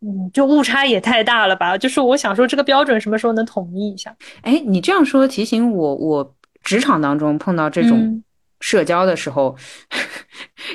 [0.00, 1.76] 嗯，就误差也太大了吧？
[1.76, 4.14] 就是我想说，这个标准什么时候能统一一下？
[4.42, 8.22] 哎，你这样说提醒我，我职场当中碰到这种。
[8.58, 9.54] 社交的时候，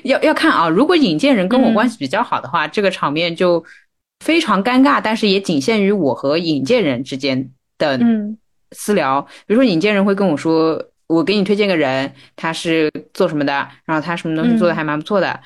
[0.03, 0.67] 要要看啊。
[0.69, 3.63] 如果引荐人跟我关系比较好的话，这个场面就
[4.23, 4.99] 非常尴尬。
[5.03, 7.99] 但是也仅限于我和引荐人之间的
[8.71, 9.21] 私聊。
[9.45, 15.39] 比如说，引荐人会跟我说：“我给你推荐个人，他是做什么的，然后他什么东西做的还蛮不错的。”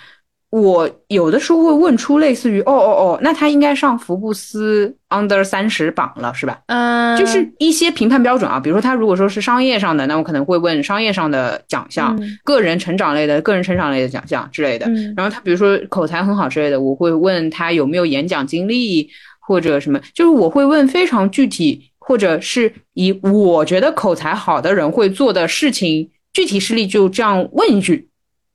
[0.61, 6.57] 我有的时候会问出类似于哦哦哦，那他应该上福布斯 under 三十榜了是吧？
[6.67, 14.89] 嗯，就是一些评判标准啊，比如说他如果说是商业上的，那我可能会问商业上的奖项，个人成长类的个人成长类的奖项之类的。
[15.17, 19.09] 然后他比如说口才很好之类的，我会问他有没有演讲经历
[19.41, 28.07] 或者什么，就是我会问非常具体，或者是以我觉得口才好的人会做的事情具体事例就这样问一句，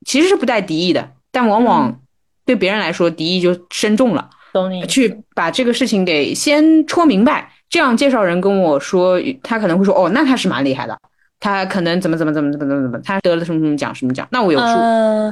[0.03, 1.11] 其实是不带敌意的。
[1.31, 1.99] 但往往
[2.45, 4.29] 对别人来说，敌意就深重了。
[4.53, 4.85] 懂你。
[4.85, 10.97] 去把这个事情给先戳明白，这样介绍人跟我说，他可能会说：“哦，那他是蛮厉害的，
[11.39, 14.65] 他可能怎么怎么怎么怎么怎么怎么，他得了什么什么奖什么奖。”那我有数。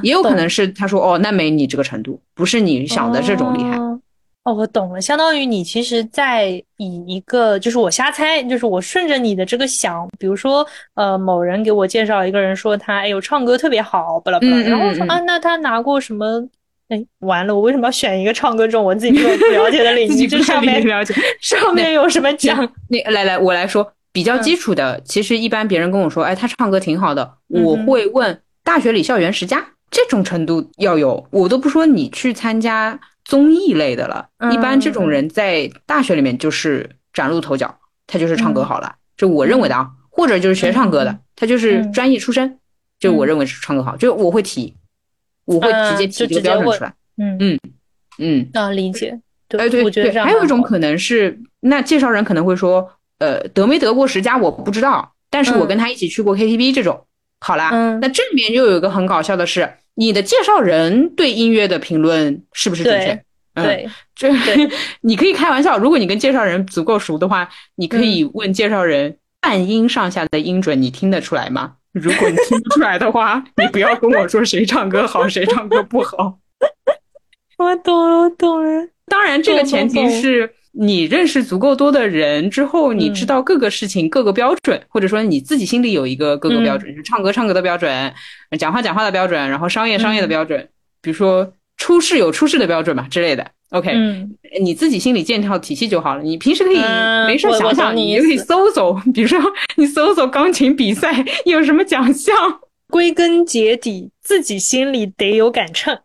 [0.02, 3.89] 也有可能是他说：“哦，那没你这个程度，不是你想的这种厉害。”哦，
[4.44, 6.48] 我懂了，相当于你其实在
[6.78, 16.42] 以一个，就是我瞎猜，就是我顺着你的这个想，比如说，呃，某人给我介绍一个人，说他哎呦唱歌特别好，巴拉巴拉，然后我说啊，那他拿过什么？
[16.88, 20.26] 哎，完了，我为什么要选一个唱歌这种我自己不了解的 领域？
[20.26, 22.68] 这上面了解，上 面有什么奖？
[22.88, 32.98] 那来来，我来说比较基础的，其实一般别人跟我说，哎，他唱歌挺好的，我会问大学里校园十佳这种程度要有，我都不说你去参加。
[33.30, 42.58] 综艺类的了，一般这种人在大学里面就是崭露头角，他就是唱歌好了，就我认为的啊，或者就是学唱歌的，他就是专业出身，
[42.98, 44.74] 就我认为是唱歌好，就我会提，
[45.44, 47.36] 我会直接提这个标准出来，嗯。
[47.38, 47.58] 嗯
[48.18, 49.16] 嗯，啊，理解，
[49.56, 57.06] 哎对对，还有一种可能是，那介绍人可能会说，呃，得没得过十佳我不知道，但是我跟他一起去过 KTV 这种，
[57.38, 57.70] 好啦，
[58.02, 59.72] 那这里面又有一个很搞笑的是。
[59.94, 63.24] 你的介绍人对音乐的评论是不是准确？
[63.54, 64.30] 对，这
[65.02, 65.76] 你可以开玩笑。
[65.76, 71.74] 如果你跟介绍人足够熟的话，你可以问介绍人半音上下的音准，你听得出来吗？
[71.92, 76.38] 如果你听不出来的话，你不要跟我说谁唱歌好，谁唱歌不好。
[77.58, 78.88] 我懂了，我懂了。
[79.06, 80.54] 当然，这个前提是。
[80.72, 88.12] 你认识足够多的人之后，你知道各个事情各个标准，或者说你自己心里有一个各个标准，就唱歌唱歌的标准，
[88.58, 90.68] 讲话讲话的标准，然后商业商业的标准，
[91.02, 93.50] 比如说出事有出事的标准嘛之类的。
[93.70, 93.92] OK，
[94.60, 96.22] 你自己心里建套体系就好了。
[96.22, 96.78] 你平时可以
[97.26, 99.38] 没事想想，你就可以搜搜，比如说
[99.76, 102.34] 你搜搜钢琴比赛有什么奖项。
[102.88, 105.96] 归根结底，自己心里得有杆秤。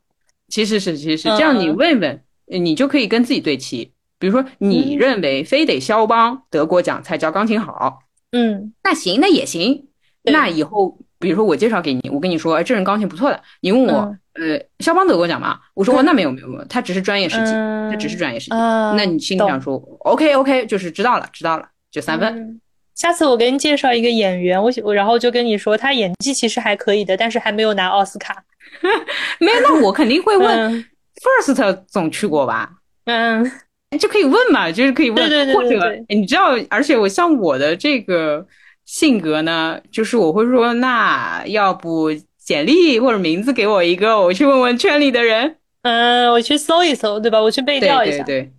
[0.47, 1.59] 其实是，其实是这样。
[1.59, 3.89] 你问问，你就可以跟自己对齐。
[4.17, 7.99] 比如说，你认为非得肖邦得过奖才叫钢琴好，
[8.31, 9.87] 嗯，那行，那也行。
[10.23, 13.39] 那以后，比如说我介绍给你，我跟你说，哎，这人钢琴不错的。
[13.61, 15.59] 你问我，呃，肖邦得过奖吗？
[15.75, 17.51] 我说，那没有没有没有，他只是专业事迹，
[17.91, 18.55] 他只是专业事迹。
[18.55, 22.59] 那你心里想说，OK OK，就是知道了知道了，就三分。
[22.95, 28.43] 下次我给你介绍一个演员，我我然后就跟你说，他演技其实还可以的，但是还没有拿奥斯卡。
[29.39, 30.83] 没有，那我肯定会问
[31.21, 32.71] ，First 总去过吧？
[33.05, 33.51] 嗯。
[33.99, 38.45] 就可以问嘛，就是可以问，或者你知道，而且我像我的这个
[38.85, 47.41] 性格呢，就是我会说，那要不简历或者名字给我一个，我去问问圈里的人，嗯，我去搜一搜，对吧？
[47.41, 48.51] 我去背调一下，对对对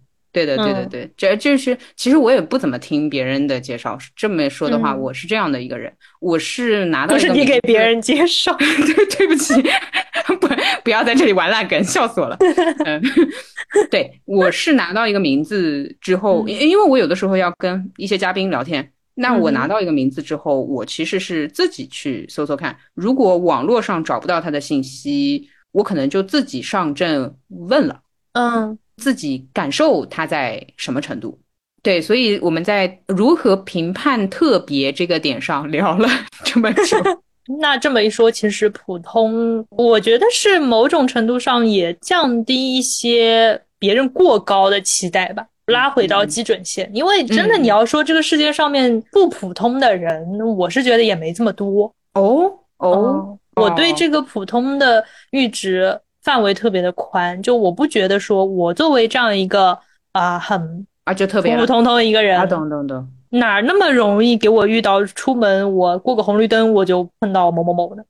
[0.44, 3.96] 的，对的，对，这就是，其实我也不怎么听别人的介绍。
[4.14, 9.55] 这么说的话，我是这样的一个人，我是拿到都是你给别人介绍， 对，对不起，
[10.40, 10.49] 不，
[10.85, 12.37] 不要在这里玩烂梗，笑死我了。
[12.85, 13.01] 嗯，
[13.90, 28.01] 对，我是拿到一个名字之后，因因为我有的时候要跟一些嘉宾聊天，那我拿到一个名字之后，我其实是自己去搜搜看，如果网络上找不到他的信息，我可能就自己上阵问了。
[28.33, 28.79] 嗯。
[28.97, 31.39] 自己感受它在什么程度，
[31.83, 36.09] 对，所以我们在如何评判特别这个点上聊了
[36.45, 36.97] 这么久。
[37.61, 46.91] 那这么一说，其实普通，我觉得是某种程度上也降低一些别人过高的期待吧，拉回到基准线。
[46.93, 51.95] 因为真的，你要说这个世界上面不普通的人，我是觉得也没这么多。
[52.15, 56.01] 哦哦，我对这个普通的阈值。
[56.27, 59.79] 范围特别的宽，就我不觉得说，我作为这样一个
[60.11, 68.05] 啊很啊就特别普普通通一个人，懂懂懂，哪那么容易给我遇到出门我过个红绿灯我就碰到某某某的？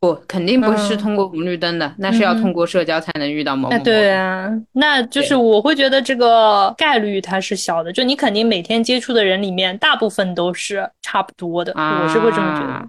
[0.00, 3.84] 不，肯定不是通过红绿灯的，那是要通过社交才能遇到某某某。
[3.84, 12.84] 对啊，那就是我会觉得这个概率它是小的，就你肯定每天接触的人里面，大部分都是差不多的，我是会这么觉得。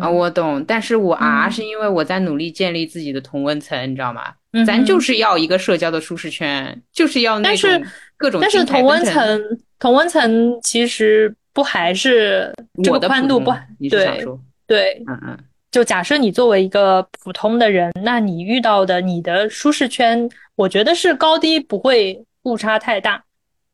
[0.00, 4.32] 啊，我懂，但是我啊，是因为我在努力建立自己的同温层，你知道吗？
[4.66, 7.70] 咱就是要一个社交的舒适圈，就是要那种
[8.16, 8.40] 各种。
[8.40, 9.42] 但是同温层，
[9.78, 13.52] 同温层其实不还是这个宽度不？
[13.90, 14.24] 对
[14.66, 15.38] 对，嗯嗯。
[15.70, 23.24] 就假设你作为一个普通的人，那你遇到的你的舒适圈，我觉得是高低不会误差太大。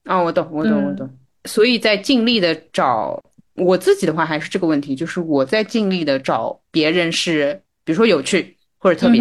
[0.05, 1.11] 啊，我懂，我懂，我懂。
[1.45, 3.21] 所以在尽力的找。
[3.59, 9.21] 我自己的话还是这个问题，就是我在尽力的找别人是，比如说有趣或者特别，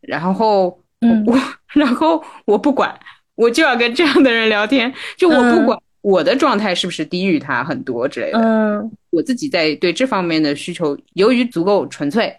[0.00, 0.80] 然后
[1.26, 1.38] 我，
[1.74, 2.98] 然后我不管，
[3.34, 12.34] 我就要跟这样的人聊天，就我不管我的状态是不是低于他很多之类的，嗯，我自己在对这方面的需求由于足够纯粹，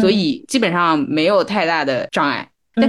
[0.00, 2.48] 所以基本上没有太大的障碍。
[2.74, 2.88] 但，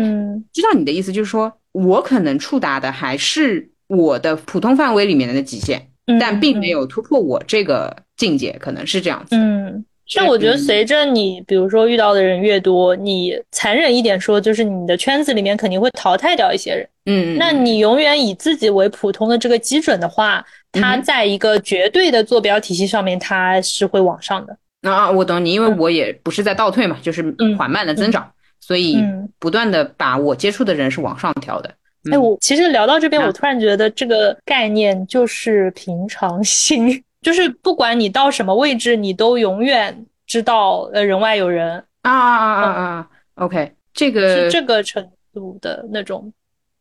[0.53, 5.88] 知道你的意思，就是说我可能触达的还是我的普通范围里面的极限。
[6.19, 9.35] 但并没有突破我这个境界，可能是这样子。
[9.35, 9.83] 嗯，
[10.15, 16.87] 但我觉得随着你，比如说遇到的人越多，你残忍一点说，就是你的圈子里面肯定会淘汰掉一些人。
[17.05, 24.57] 嗯，那你永远以自己为普通的这个基准的话，它在一个绝对的坐标体系上面，它是会往上的。
[24.81, 28.97] 啊，我懂你，因为我也不是在倒退嘛，就是缓慢的增长，所以
[29.37, 31.69] 不断的把我接触的人是往上调的。
[32.11, 41.83] 哎，我其实聊到这边，我突然觉得这个概念就是平常心， 就是不管你到什么位置，你都永远知道呃人外有人。
[42.01, 46.31] 啊啊啊啊啊！OK，这个是这个程度的那种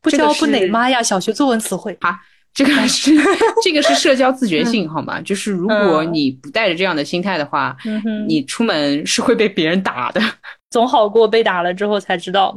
[0.01, 2.17] 不教不馁，妈呀，小学作文词汇啊，
[2.55, 3.11] 这个是
[3.63, 5.21] 这个是社交自觉性好吗？
[5.21, 7.77] 就是如果你不带着这样的心态的话，
[8.29, 10.21] 你出门是会被别人打的，
[10.71, 12.57] 总好过被打了之后才知道。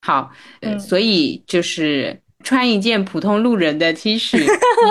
[0.00, 0.30] 好，
[0.60, 4.38] 呃，所以就是穿一件普通路人的 T 恤，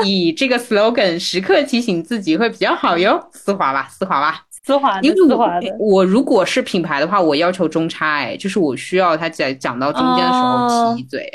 [0.05, 3.29] 以这个 slogan 时刻提醒自己会比较好哟。
[3.31, 4.99] 丝滑吧，丝滑吧，丝滑。
[5.01, 11.27] 因为我我如果是品牌的话，我要求中差，哎，就是我需要他在讲到中间的时候提一嘴。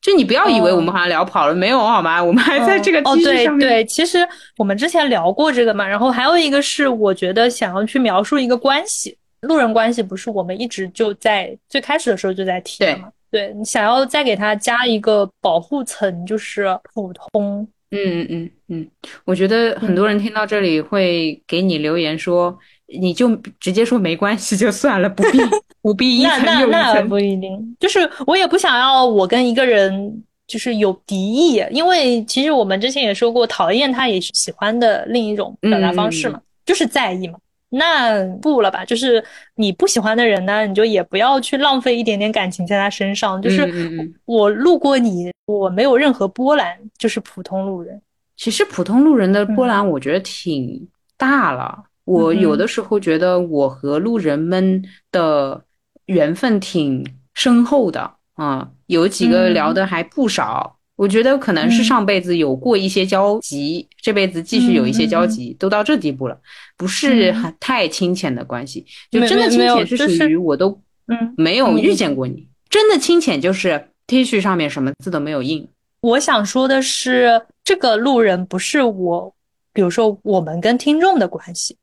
[0.00, 2.20] 就你不要以为我们好像聊跑了，没有好吗？
[2.22, 3.60] 我们还在这个 T 恤上面。
[3.60, 4.18] 对对，其实
[4.58, 5.86] 我们之前聊过这个嘛。
[5.86, 9.16] 然后还有一个是，我觉得想要去描述一个关系。
[9.42, 13.08] 路人关系不是我们一直就在最开始的时候就在提的吗？
[13.30, 17.66] 对你想要再给他加一个保护层，就是普通。
[17.90, 18.88] 嗯嗯嗯嗯，
[19.24, 25.38] 我觉得很多人听到这里会给你留言说，你就直接说没关系就算了，不必
[25.82, 26.70] 不必一层又一层。
[26.70, 37.38] 那那不一定，就是我也不想要我跟一个人就是有敌意，因为其实我们之前也说过，讨厌他也是喜欢的另一种表达方式嘛，就是在意嘛。
[37.74, 43.40] 那不了吧，就是你不喜欢的人呢，你就也不要去浪费一点点感情在他身上。
[43.40, 48.00] 就是我路过你，我没有任何波澜，就是普通路人。
[48.36, 50.86] 其实普通路人的波澜，我觉得挺
[51.16, 51.82] 大了。
[52.04, 55.64] 我有的时候觉得我和路人们的
[56.06, 60.76] 缘分挺深厚的啊，有几个聊的还不少。
[60.94, 66.38] 我觉得可能是上辈子有过一些交集，这辈子继续有一些交集，都到这地步了，
[66.76, 68.84] 不是很太亲浅的关系。
[69.10, 70.78] 就真的亲浅是属于我都
[71.08, 75.66] 嗯没有遇见过你，真的亲浅就是 T 恤上面什么字都没有印。
[76.02, 79.34] 我想说的是，这个路人不是我，
[79.72, 81.76] 比如说我们跟听众的关系，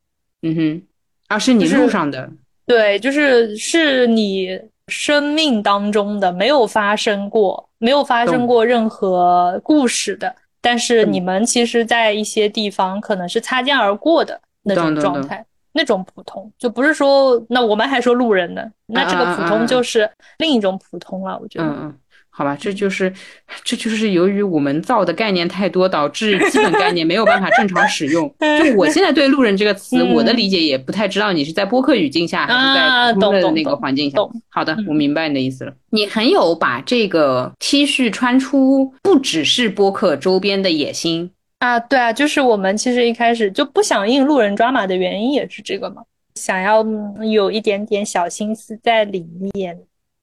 [0.44, 0.82] 嗯哼，
[1.28, 2.30] 而是你路上的，
[2.66, 7.69] 对，就是是你生命当中的没有发生过。
[7.80, 10.36] 没有发生过任何故事的。
[10.62, 20.08] 但是你们其实，在一些地方可能是擦肩而过的那种状态，那种普通，就不是说那我们还说路人呢，那这个普通就是
[20.38, 21.40] 另一种普通了。
[21.42, 21.94] 我觉得。
[22.40, 23.12] 好吧，这就是，
[23.66, 28.34] 这就是由于我们造的概念太多，导致基本概念没有办法正常使用。
[28.40, 34.20] 就我现在对“路人”这个词，我的理解也不太知道，你是在播客语境下还是在普通的那个环境下？
[34.48, 35.74] 好的，我明白你的意思了。
[35.90, 41.78] 你很有把这个 T 恤穿出不只是播客周边的野心啊！
[41.78, 46.02] 对啊，就是我们其实一开始就不想印路人抓马的原因也是这个嘛，
[46.36, 46.86] 想要
[47.30, 49.78] 有一点点小心思在里面。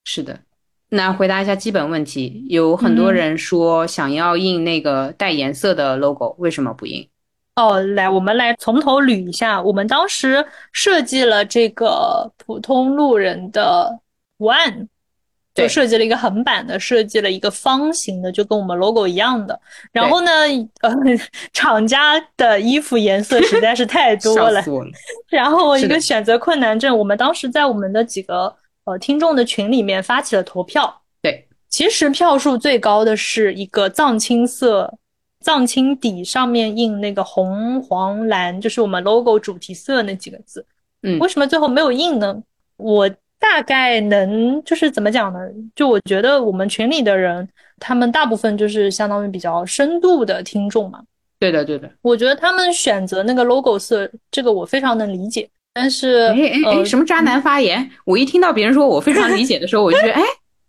[0.04, 0.40] 是的。
[0.88, 7.08] 那回答一下基本问题，有很多人说想要印那个带颜色的 logo，为什么不印？
[7.56, 9.60] 哦，来，我们来从头捋一下。
[9.60, 13.98] 我们当时设计了这个普通路人的
[14.38, 14.88] 图案，
[15.54, 19.58] 就设计了一个横版的，设计了一个方形的，就跟我们 logo 一样的。
[19.90, 20.30] 然后呢，
[20.82, 20.94] 呃，
[21.52, 24.62] 厂家的衣服颜色实在是太多了
[25.28, 26.96] 然后一个选择困难症。
[26.96, 28.54] 我们当时在我们的几个。
[28.86, 31.02] 呃，听众的群里面发起了投票。
[31.20, 34.92] 对，其实票数最高的是一个藏青色，
[35.40, 40.64] 藏青底上面印那个红、黄、蓝，就是我们 logo 主题色那几个字。
[41.02, 42.40] 嗯，为什么最后没有印呢？
[42.76, 43.08] 我
[43.38, 45.40] 大概能就是怎么讲呢？
[45.74, 47.48] 就我觉得我们群里的人，
[47.80, 51.02] 他们大部分就是相当于比较深度的听众嘛。
[51.40, 51.90] 对的，对的。
[52.02, 55.48] 我觉得他们选择那个 logo 色，这个我非常能理解。
[55.78, 57.86] 但是，哎哎哎，什么渣男发言？
[58.06, 60.22] 我一听到别人说我非常理解的时候，我就觉得，哎，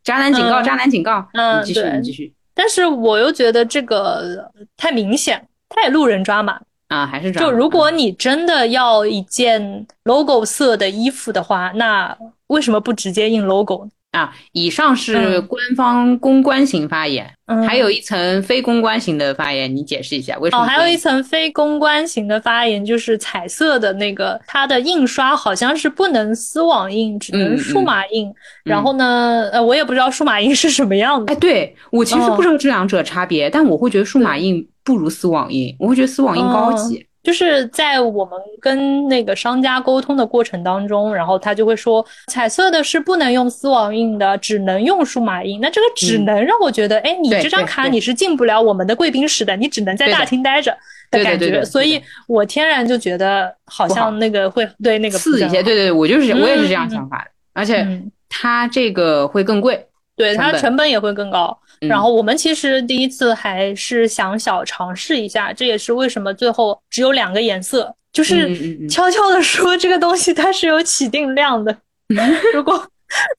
[0.03, 1.25] 渣男警告，渣男警告。
[1.31, 2.33] 嗯，继续，你继续。
[2.53, 12.13] 但是我又觉得这个太明显，太路人抓马啊，还是就如果你真的要一件 logo 色的衣服的话，那
[12.47, 13.87] 为什么不直接印 logo？
[14.17, 17.29] 啊，以上是官方公关型发言，
[17.67, 20.63] 还有一层非公关型的发言，你解释一下为什么？
[20.63, 28.33] 哦，还有一层非公关型的发言，就是彩色的那个，它的印刷好像是不能丝网印，只能数码印。
[28.63, 31.31] 然后呢，呃，我也不知道数码印是什么样的。
[31.31, 37.06] 哎，对我其实不知道这两者差别，但我会觉得数码印不如丝网印，我会觉得丝网印高级。
[37.27, 45.59] 就是在我们跟那个商家沟通的过程当中，然后他就会说，彩色的是不能用丝网印的，只能用数码印。
[45.59, 50.71] 那这个只能让我觉得，哎，你这张卡你是进不了我们的贵宾室的，你只能在大厅待着
[51.11, 51.65] 的感觉。
[51.65, 55.61] 所以我天然就觉得好像那个会对那个刺一些。
[55.61, 57.85] 对对，我就是我也是这样想法的，而且
[58.29, 61.59] 它这个会更贵，对它成本也会更高。
[61.81, 71.77] 然后我们其实第一次还是想小尝试一下，这也是为什么最后只有两个颜色，就是悄悄的说这个东西它是有起定量的。
[72.53, 72.87] 如果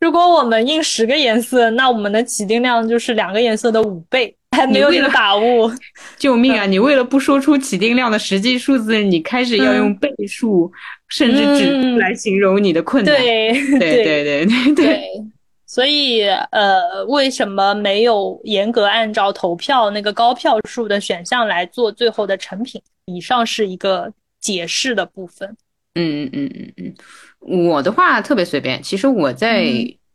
[0.01, 5.73] 如果我们印十个颜色，那我们的起定量就是两个颜色的五倍，还没有这个把握。
[6.19, 6.65] 救命啊！
[6.65, 10.71] 你为了不说出起定量的实际数字，你开始要用倍数
[11.09, 13.15] 甚至指来形容你的困难。
[13.17, 15.09] 对对对对对对。
[15.69, 22.81] 所以，呃，为什么没有严格按照投票那个高票数的选项来做最后的成品？
[23.05, 24.11] 以上是一个
[24.41, 25.47] 解释的部分。
[25.95, 26.95] 嗯嗯嗯嗯
[27.47, 28.83] 嗯，我的话特别随便。
[28.83, 29.63] 其实我在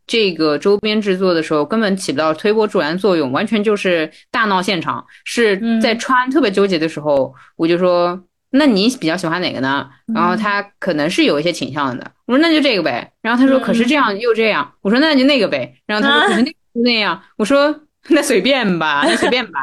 [0.08, 5.06] 这个周边制作的时候，根本起不到推波助澜作用，完全就是大闹现场。
[5.24, 8.20] 是在穿特别纠结的时候，我就说。
[8.56, 9.90] 那你比较喜欢哪个呢？
[10.14, 12.12] 然后他可能是有一些倾向的。
[12.28, 13.12] 我说那就这个呗。
[13.20, 14.72] 然后他说可是这样又这样。
[14.82, 15.76] 我说那就那个呗。
[15.88, 17.20] 然后他说可是那那样。
[17.36, 17.76] 我说
[18.10, 19.60] 那随便吧，那随便吧。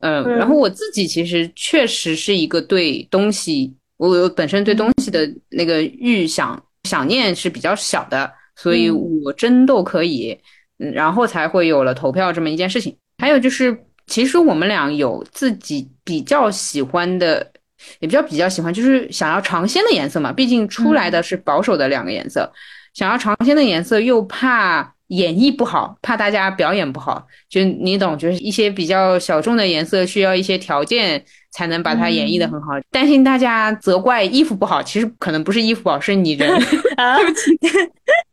[0.00, 10.36] 嗯，然后我自己其实确实是一个对东西，我本身对东西的那个欲想想念是比较小的，所以我真都可以。
[10.80, 12.96] 嗯，然后才会有了投票这么一件事情。
[13.18, 17.52] 还有就是，其实我们俩有自己比较喜欢的。
[18.00, 22.50] 也比较比较喜欢，就是想要尝鲜的颜色嘛，毕竟出来的是保守的两个颜色，
[22.94, 37.56] 想要尝鲜的颜色又怕演绎不好，怕大家表演不好，就你懂，就是一些比较小众的颜色需要一些条件才能把它演绎的很好，担心大家责怪衣服不好，其实可能不是衣服不好，是你人， 对不起。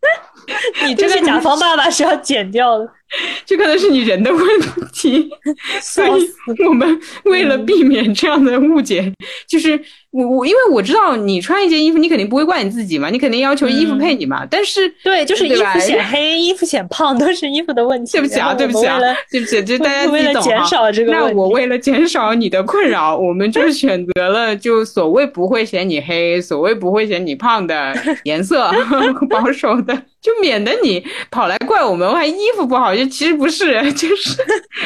[0.87, 2.87] 你这个甲方爸爸是要剪掉的，
[3.45, 4.41] 这可能是你人的问
[4.93, 5.29] 题。
[5.81, 6.29] 所以，
[6.67, 9.11] 我们为了避免这样的误解，
[9.47, 9.79] 就是
[10.11, 14.45] 我我因为我知道你穿一件衣服，你肯定不会怪你自己嘛，你肯定要求衣服配你嘛。
[14.49, 18.13] 但是对，就是衣服显 黑，衣服显胖，都是衣服的问题。
[18.13, 18.99] 对不起啊，对不起啊，
[19.31, 28.71] 对不起，就大家为了减少这个，那我为了减少你的困扰，我们就选择了就所谓不会嫌你黑，所谓不会嫌你胖的颜色，
[29.29, 34.37] 保守的，就免得你跑来怪我们，还衣服不好，就其实不是， 就是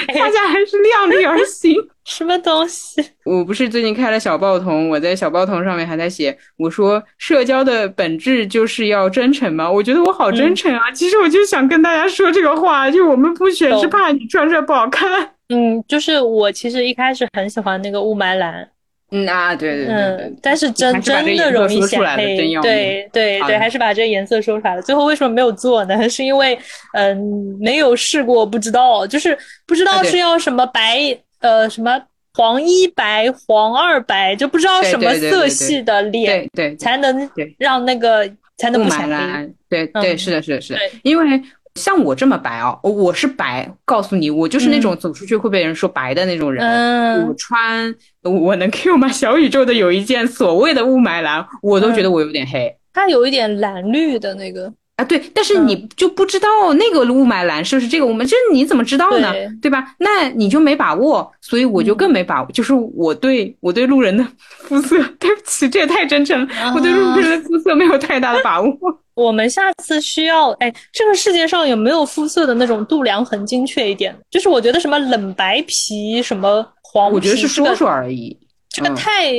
[0.08, 1.76] 大家还是量力而行。
[2.04, 3.04] 什么东西？
[3.26, 9.70] 我不是最近开了小报童，我在小报童上面还在写，我说社交的本质就是要真诚嘛。
[9.70, 10.90] 我觉得我好真诚啊。
[10.92, 15.32] 其实我就想跟大家说这个话，就我们不选是怕你穿着不好看。
[15.50, 18.68] 嗯，就是我其实一开始很喜欢那个雾霾蓝。
[19.12, 19.96] 嗯啊，对对对。
[19.96, 22.38] 嗯，但是真真的容易显黑。
[22.62, 24.82] 对对对，还是把这个颜色说出来了。
[24.82, 26.04] 最后为什么没有做呢？
[26.10, 26.58] 是因为
[26.94, 27.18] 嗯
[27.60, 31.18] 没有试过，不知道，就是不知道是要什么白。
[31.40, 32.02] 呃，什么
[32.34, 37.30] 黄一白、黄二白，就不知道什么色系的脸，对才能
[37.60, 38.28] 让那个
[38.58, 39.50] 才能不显黑。
[39.70, 40.80] 对对，是的，是的，是的。
[41.04, 41.40] 因为
[41.78, 46.66] 像我这么白哦，我是白，告诉你，我就是那种走出去会被人说白的那种人。
[46.66, 49.08] 嗯，我穿我能 Q 吗？
[49.08, 52.76] 小宇宙的有一件所谓的雾霾蓝，我都觉得我有点黑。
[52.92, 54.74] 它有一点蓝绿的那个。
[54.98, 59.32] 啊，对，但是你就不知道那个雾霾蓝是不是这个我们，这你怎么知道呢？
[59.62, 59.94] 对吧？
[60.00, 62.52] 那你就没把握，所以我就更没把握。
[62.52, 64.26] 就是我对我对路人的
[64.58, 66.74] 肤色， 对不起，这也太真诚了。
[66.76, 68.76] 我对路人的肤色没有太大的把握。
[69.14, 74.16] 我们下次需要，哎，这个世界上有没有肤色的那种度量很精确一点？
[74.32, 78.36] 就是我觉得什么冷白皮，什么黄，我觉得是说说而已。
[78.70, 79.32] 这个太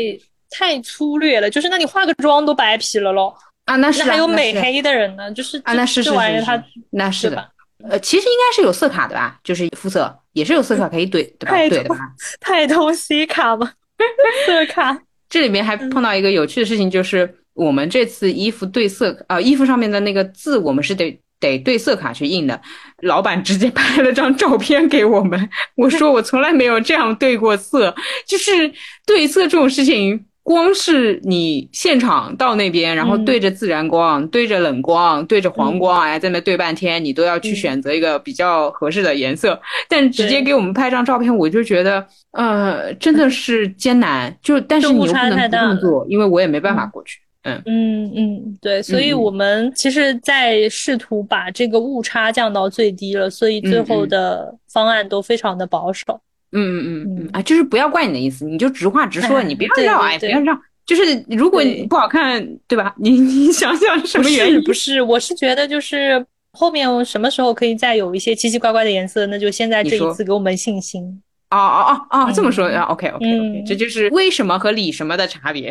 [0.50, 1.50] 太粗略了。
[1.50, 3.34] 就是那你化个妆都白皮了喽。
[3.68, 7.50] 啊，那是还有美黑的人呢，就是啊，那是是玩意儿，它那是的，
[7.88, 11.50] 呃，其实应该是有色卡的吧，就是肤色也是有色卡可以怼，对吧？
[11.68, 11.96] 对的吧？
[12.40, 13.70] 太通西卡吧？
[14.46, 14.98] 色卡
[15.28, 22.58] 这里面还碰到一个有趣的事情，就是我们这次衣服对色啊，衣服上面的那个字，我们是得得对色卡去印的。
[23.02, 27.94] 老板直接拍了张照片给我们，我说我从来没有这样对过色，
[28.26, 28.72] 就是
[29.04, 30.24] 对色这种事情。
[30.48, 39.60] 光是你现场到那边，然后对着自然光、对着冷光、对着黄光，哎，在那对半天，你都要去选择一个比较合适的颜色。
[39.90, 44.34] 但直接给我们拍张照片，我就觉得，呃，真的是艰难。
[44.42, 47.18] 就但是你又不能不动作，因为我也没办法过去。
[47.42, 56.18] 嗯嗯嗯，对，所以我们其实，在试图把这个误差降到最低了，所以最后的方案都非常的保守。
[56.52, 60.58] 嗯嗯嗯嗯啊，就是不要怪你的意思，你就直话直说，你不要绕，哎，不要绕。
[60.86, 62.94] 就是如果你不好看，对吧？
[62.98, 64.62] 你你想想什么原因？
[64.64, 71.04] 不是，我是觉得就是后面什么时候可以再有一些奇奇怪怪的颜色，那就现在这一次给我们信心。
[71.50, 75.70] 哦哦哦哦，这么说啊？OK OK OK，这就是为什么和李什么的差别，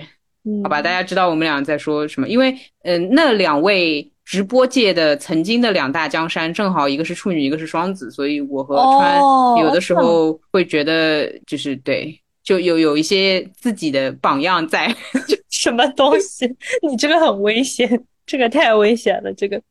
[0.63, 0.81] 好吧？
[0.81, 2.27] 大家知道我们俩在说什么？
[2.27, 4.11] 因为嗯，那两位。
[4.27, 9.17] 直播界的曾经的两大江山，正好一个是处女，一个是双子，所以我和川
[9.63, 12.13] 有的时候会觉得，就是对，
[12.43, 14.93] 就有有一些自己的榜样在。
[15.49, 16.45] 什么东西？
[16.85, 19.33] 你这个很危险，这个太危险了。
[19.33, 19.61] 这个。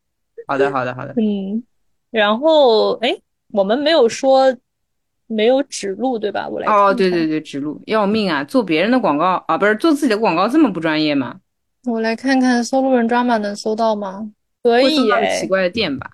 [0.46, 1.12] 好的，好的，好的。
[1.18, 1.62] 嗯，
[2.10, 3.14] 然后哎，
[3.52, 4.56] 我们没有说
[5.26, 6.48] 没有指路，对吧？
[6.48, 6.66] 我来。
[6.66, 8.42] 哦，对对对，指路要命啊！
[8.42, 11.36] 做别人的广告啊，不是做自己的广告，这么不专业吗？
[11.84, 14.26] 我来看看搜路人 drama 能搜到吗？
[14.66, 14.96] 可以
[15.38, 16.10] 奇怪的店吧？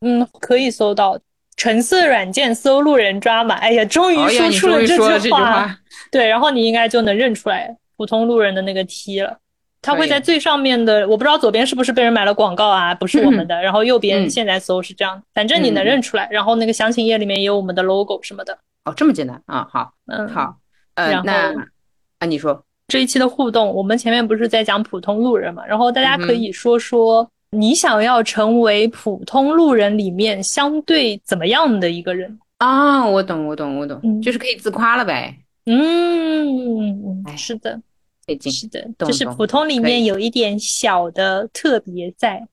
[0.00, 1.18] 嗯，可以搜到
[1.56, 3.54] 橙色软件搜路人抓马。
[3.56, 5.74] 哎呀，终于说出了这句话。
[6.10, 9.38] 对，然后你应该就能认出来普通路人的那个 T 了。
[9.82, 12.94] 它会在最上面的，我不知道左边是不是被人买了广告啊？
[12.94, 13.60] 不是我们的。
[13.62, 16.28] 然后右边现在搜是这样，反正你能认出来。
[16.30, 18.58] 然后那个详情页里面也有我们的 logo 什么的。
[18.84, 19.66] 哦，这么简单啊？
[19.70, 20.56] 好，嗯，好，
[20.94, 21.54] 呃，那
[22.18, 25.64] 啊，你说这一期的互动，我们前面不是在讲普通路人嘛？
[25.66, 27.30] 然后大家可以说说。
[27.56, 33.04] 你想要成为普通路人里面相对怎么样的一个人啊？
[33.06, 35.36] 我懂，我懂，我懂，就是可以自夸了呗。
[35.64, 37.80] 嗯，是的，
[38.50, 42.46] 是的，就是普通里面有一点小的特别在。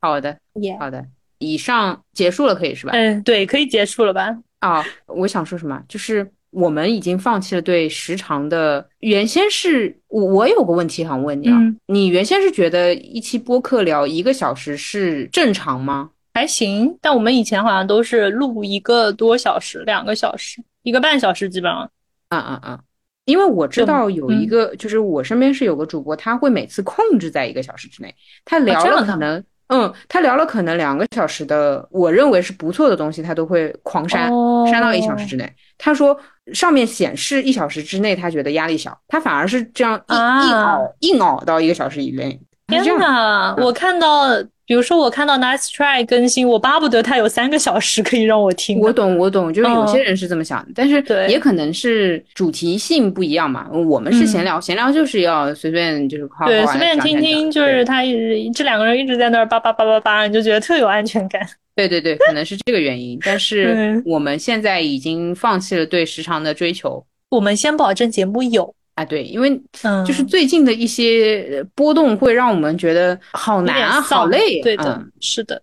[0.00, 0.36] 好的，
[0.78, 1.04] 好的，
[1.38, 2.92] 以上结束了，可以是吧？
[2.92, 4.36] 嗯，对，可以结束了吧？
[4.60, 6.30] 啊，我想说什么，就是。
[6.56, 8.88] 我们已经放弃了对时长的。
[9.00, 16.10] 原先是我，我有个问题想问你啊，你原先是觉得一期播客聊一个小时是正常吗？
[16.32, 21.90] 还行，但我们以前好像都是录一个多小时、两个小时、一个半小时，基本上。
[22.30, 22.80] 啊啊啊，
[23.26, 28.14] 因为我知道有一个，就是我身边是有个主播，他会每次控制在一个小时之内，
[28.46, 34.30] 他聊了可能嗯，他聊了可能两个小时的，我认为是不错的东西，他都会狂删，
[34.70, 35.52] 删到一小时之内。
[35.76, 36.18] 他说
[36.52, 42.40] 上面显示一小时之内，他觉得压力小，他反而是这样硬硬熬硬熬到一个小时以内。
[42.68, 44.28] 天呐，我看到。
[44.66, 48.80] 比如说，我看到 Nice Try 更新，我巴不得它有三个小时可以让我听。
[48.80, 50.96] 我懂，我懂，就是有些人是这么想的，但是
[51.28, 53.70] 也可能是主题性不一样嘛。
[53.70, 61.40] 我们是闲聊，闲聊就是要随便就是夸对随便听听，就是他一直这两个人一直在那儿叭叭叭叭叭，你就觉得特有安全感。
[61.76, 63.16] 对对对，可能是这个原因。
[63.24, 68.74] 但是我们现在已经放弃了对时长的追求，我们先保证节目有。
[68.96, 69.60] 啊，对，因为
[70.06, 74.60] 就是最近的一些波动会让我们觉得好难、好累。
[74.62, 75.60] 对的，是的，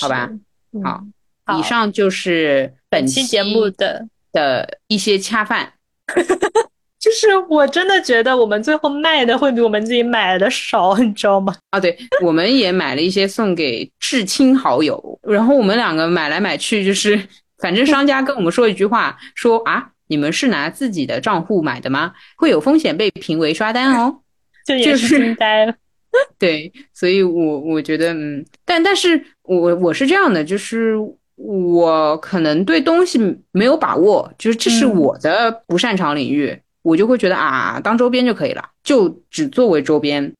[0.00, 0.30] 好吧，
[0.82, 5.74] 好，以上就是本期节目的的一些恰饭。
[6.98, 11.54] 就是我真的觉得我们最后卖的会比我们自己买的少，你知道吗？
[11.68, 17.22] 啊，对，我们也买了一些送给至亲好友，然后我们两个买来买去，就是
[17.58, 19.90] 反正商家跟我们说一句话，说啊。
[20.10, 22.12] 你们是拿自己的账户买的吗？
[22.36, 24.18] 会有风险被评为刷单哦，
[24.66, 25.74] 就也是惊呆了。
[26.36, 30.96] 对，所以我我觉得，嗯，但但是我我是这样的，就是
[31.36, 33.20] 我可能对东西
[33.52, 40.34] 没有把握，就是这是我的不擅长领域，我就会觉得啊，当周边就可以了，就只作为周边，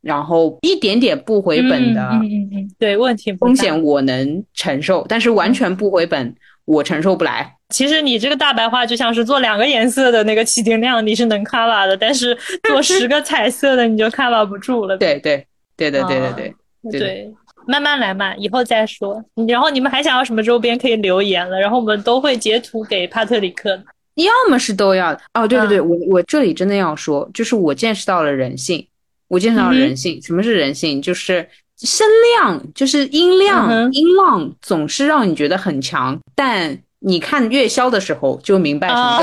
[0.00, 6.34] 然后一点点不回本的，嗯嗯嗯，对，问题风险我能承受，但是完全不回本，
[6.64, 7.56] 我承受不来。
[7.70, 14.96] 其实你这个大白话就像是做两个颜色的那个起订量你是能 cover 的但是做十个彩色的你就 cover 不住了。
[14.98, 15.46] 对对
[15.76, 16.54] 对对对对
[16.90, 17.34] 对对
[17.66, 19.22] 慢慢来嘛以后再说。
[19.46, 23.80] 然后你们还想要什么周边可以留言了然后我们都会截图给帕特里克
[24.14, 28.84] 要么是都要哦对对对我我这里真的要说就是我见识到了人性
[29.28, 30.20] 我见识到了人性。
[30.20, 31.00] 什么是人性？
[31.00, 31.48] 就是
[31.78, 32.06] 声
[32.36, 36.82] 量就是音量音浪总是让你觉得很强但。
[37.02, 39.20] 你看月销的时候就明白什么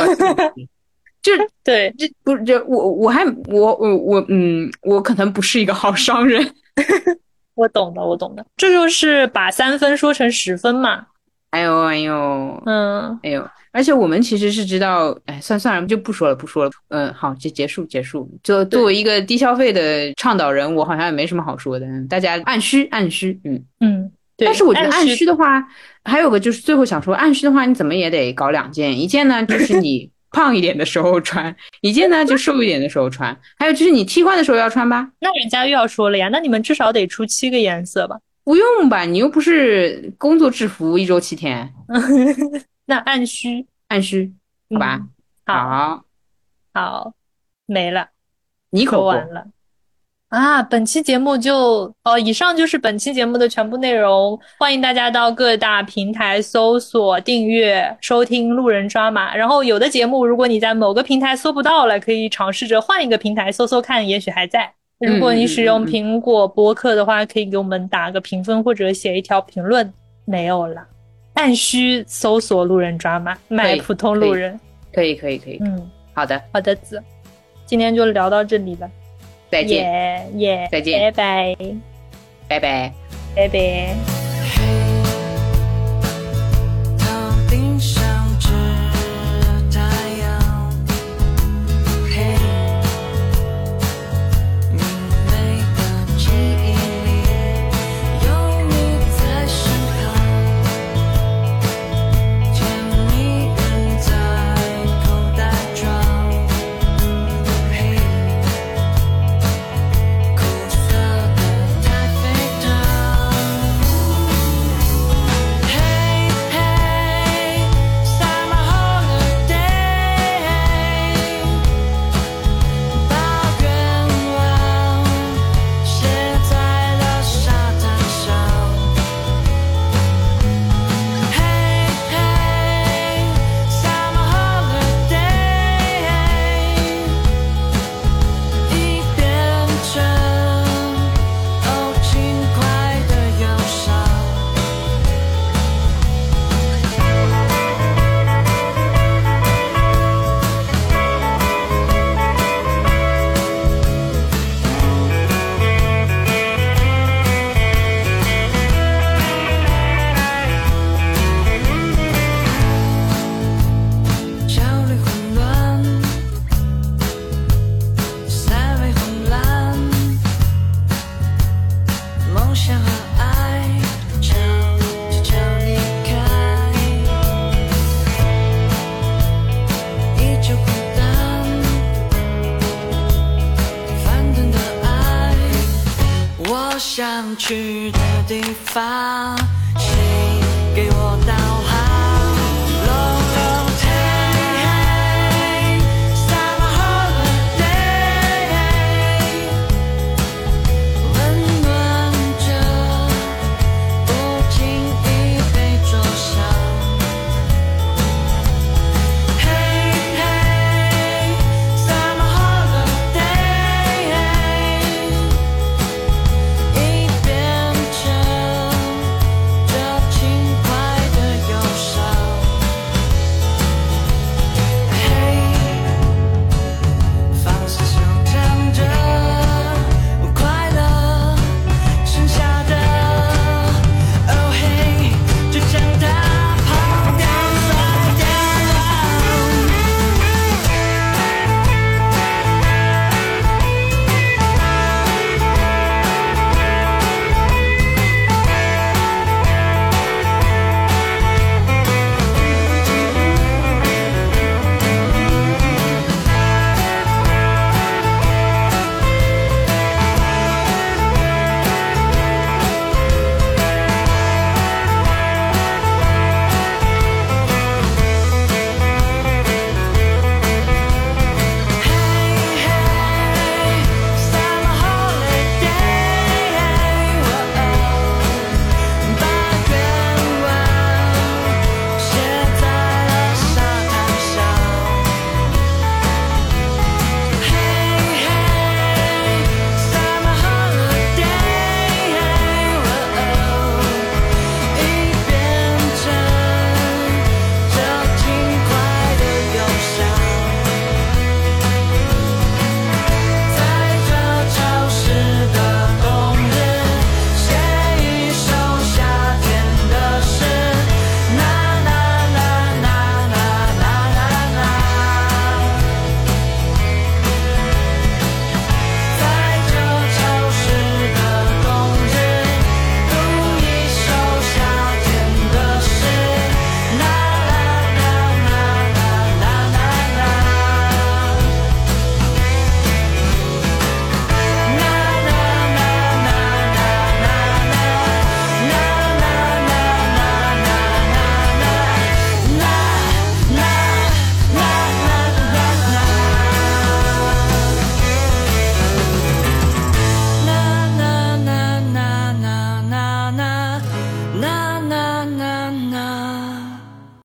[1.22, 6.44] 叫， 就对，这不是就我我还我我我嗯，我可能不是一个好商人，
[7.54, 11.06] 我懂的，我懂的，这就是把三分说成十分嘛。
[11.52, 18.28] 哎呦哎呦，嗯，哎呦，而且我们其实是知道，哎，算算了，就不说了，不说了，嗯，好，就结束结束。
[18.42, 23.64] 就作为一个低消费的倡导人，我好像也没什么好说的，大家按需按需，嗯。
[23.82, 24.12] 嗯。
[24.40, 25.68] 但是我觉得按需的话，
[26.08, 35.10] 还有个就是最后想说，按需的话，你怎么也得搞两件，一件呢就是你 胖一点的时候穿，一件呢就瘦一点的时候穿，还有就是你替换的时候要穿吧。
[35.20, 38.18] 那人家又要说了呀，那你们至少得出七个颜色吧？
[38.44, 41.74] 不用吧，你又不是工作制服，一周七天。
[42.88, 44.34] 那按需，按需，
[44.70, 45.02] 好吧？
[45.46, 46.06] 好，
[46.74, 47.14] 好，
[47.66, 48.08] 没了，
[48.70, 49.48] 你可完了。
[50.30, 54.38] 啊，本期节目就哦，以上就是本期节目的全部内容。
[54.60, 59.34] 欢迎大家到各大平台搜索、订阅、收听《路人抓马》。
[59.38, 64.70] 然后有的节目，如果你在某个平台搜不到了，可以尝试着换一个平台搜搜看，也许还在。
[65.00, 69.94] 如果你使用苹果播客的话，可以给我们打个评分或者写一条评论。
[70.26, 70.86] 没有了，
[71.36, 74.60] 按需搜索“路人抓马”，买普通路人。
[74.92, 75.58] 可以，可以，可以。
[75.62, 77.02] 嗯，好的，好的，子，
[77.66, 78.92] 今天就聊到这里了。
[79.50, 81.56] 再见，耶，再见，拜拜，
[82.48, 82.94] 拜拜，
[83.36, 84.87] 拜拜。